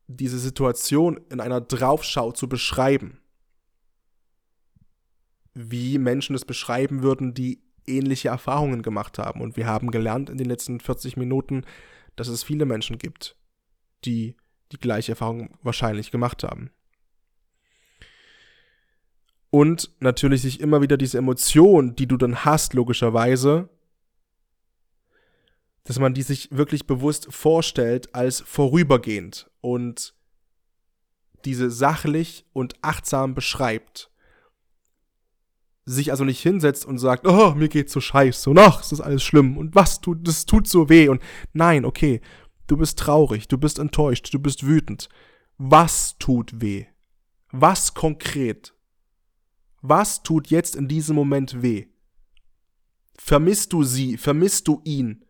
[0.08, 3.20] diese Situation in einer Draufschau zu beschreiben.
[5.54, 9.40] Wie Menschen es beschreiben würden, die ähnliche Erfahrungen gemacht haben.
[9.40, 11.64] Und wir haben gelernt in den letzten 40 Minuten,
[12.16, 13.36] dass es viele Menschen gibt,
[14.04, 14.36] die
[14.72, 16.70] die gleiche Erfahrung wahrscheinlich gemacht haben.
[19.50, 23.68] Und natürlich sich immer wieder diese Emotion, die du dann hast, logischerweise,
[25.84, 30.14] dass man die sich wirklich bewusst vorstellt als vorübergehend und
[31.44, 34.10] diese sachlich und achtsam beschreibt
[35.86, 39.00] sich also nicht hinsetzt und sagt, oh, mir geht's so scheiße und ach, es ist
[39.00, 41.22] alles schlimm und was tut, das tut so weh und
[41.52, 42.20] nein, okay,
[42.66, 45.08] du bist traurig, du bist enttäuscht, du bist wütend.
[45.58, 46.86] Was tut weh?
[47.52, 48.74] Was konkret?
[49.80, 51.86] Was tut jetzt in diesem Moment weh?
[53.16, 54.16] Vermisst du sie?
[54.16, 55.24] Vermisst du ihn?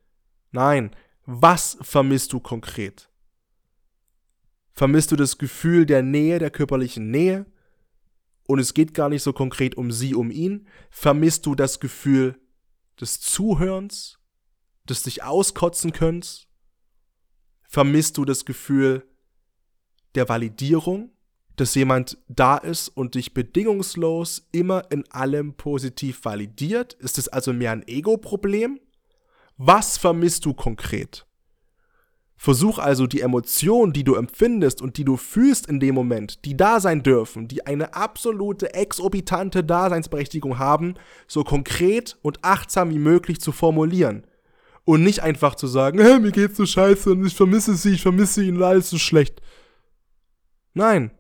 [0.51, 0.97] Nein,
[1.27, 3.11] was vermisst du konkret?
[4.73, 7.47] Vermisst du das Gefühl der Nähe, der körperlichen Nähe?
[8.47, 12.41] Und es geht gar nicht so konkret um sie, um ihn, vermisst du das Gefühl
[13.01, 14.19] des Zuhörens,
[14.89, 16.47] des dich auskotzen könnt's?
[17.69, 19.07] Vermisst du das Gefühl
[20.15, 21.11] der Validierung,
[21.57, 26.95] dass jemand da ist und dich bedingungslos immer in allem positiv validiert?
[26.95, 28.81] Ist es also mehr ein Ego-Problem?
[29.57, 31.26] Was vermisst du konkret?
[32.39, 36.57] Versuch also die Emotionen, die du empfindest und die du fühlst in dem Moment, die
[36.57, 40.95] da sein dürfen, die eine absolute exorbitante Daseinsberechtigung haben,
[41.27, 44.27] so konkret und achtsam wie möglich zu formulieren.
[44.85, 48.03] Und nicht einfach zu sagen, hey, mir geht's so scheiße und ich vermisse sie, ich
[48.03, 49.41] vermisse ihn und alles so schlecht.
[50.75, 51.11] Nein,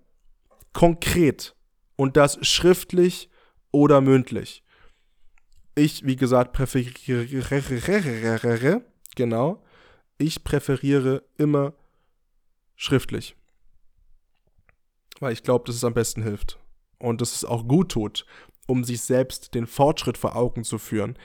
[0.73, 1.57] konkret.
[1.97, 3.31] Und das schriftlich
[3.73, 4.63] oder mündlich.
[5.75, 8.83] Ich, wie gesagt, präferiere,
[9.17, 9.66] genau,
[10.19, 11.75] ich präferiere immer
[12.75, 13.37] schriftlich.
[15.21, 16.59] Weil ich glaube, dass es am besten hilft.
[16.99, 18.27] Und dass es auch gut tut,
[18.67, 21.19] um sich selbst den Fortschritt vor Augen zu führen.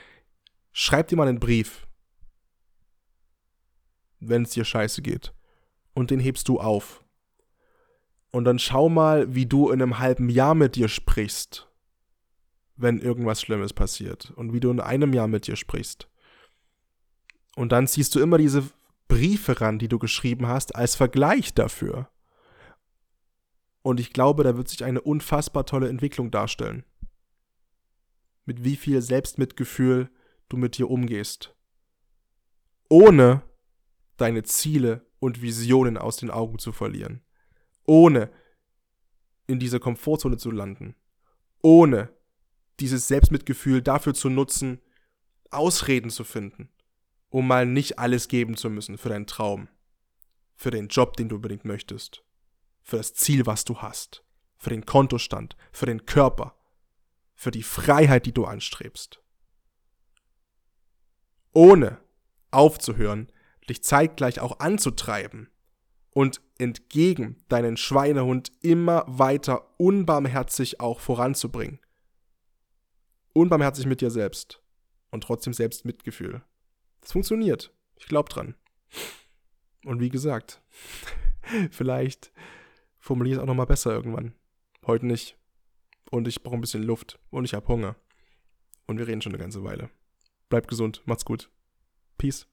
[0.72, 1.86] Schreib dir mal einen Brief,
[4.20, 5.32] wenn es dir scheiße geht.
[5.94, 7.04] Und den hebst du auf.
[8.30, 11.68] Und dann schau mal, wie du in einem halben Jahr mit dir sprichst,
[12.76, 14.32] wenn irgendwas Schlimmes passiert.
[14.36, 16.08] Und wie du in einem Jahr mit dir sprichst.
[17.56, 18.64] Und dann ziehst du immer diese
[19.12, 22.08] Briefe ran, die du geschrieben hast, als Vergleich dafür.
[23.82, 26.86] Und ich glaube, da wird sich eine unfassbar tolle Entwicklung darstellen.
[28.46, 30.08] Mit wie viel Selbstmitgefühl
[30.48, 31.54] du mit dir umgehst.
[32.88, 33.42] Ohne
[34.16, 37.22] deine Ziele und Visionen aus den Augen zu verlieren.
[37.84, 38.30] Ohne
[39.46, 40.94] in dieser Komfortzone zu landen.
[41.60, 42.08] Ohne
[42.80, 44.80] dieses Selbstmitgefühl dafür zu nutzen,
[45.50, 46.70] Ausreden zu finden
[47.32, 49.68] um mal nicht alles geben zu müssen für deinen Traum,
[50.54, 52.22] für den Job, den du unbedingt möchtest,
[52.82, 54.22] für das Ziel, was du hast,
[54.58, 56.54] für den Kontostand, für den Körper,
[57.34, 59.22] für die Freiheit, die du anstrebst.
[61.54, 62.00] Ohne
[62.50, 63.32] aufzuhören,
[63.66, 65.48] dich zeitgleich auch anzutreiben
[66.10, 71.80] und entgegen deinen Schweinehund immer weiter unbarmherzig auch voranzubringen.
[73.32, 74.62] Unbarmherzig mit dir selbst
[75.10, 76.42] und trotzdem selbst Mitgefühl.
[77.02, 77.72] Es funktioniert.
[77.96, 78.54] Ich glaube dran.
[79.84, 80.62] Und wie gesagt,
[81.70, 82.32] vielleicht
[82.98, 84.34] formuliere ich es auch nochmal besser irgendwann.
[84.86, 85.36] Heute nicht.
[86.10, 87.18] Und ich brauche ein bisschen Luft.
[87.30, 87.96] Und ich habe Hunger.
[88.86, 89.90] Und wir reden schon eine ganze Weile.
[90.48, 91.02] Bleibt gesund.
[91.06, 91.50] Macht's gut.
[92.18, 92.46] Peace.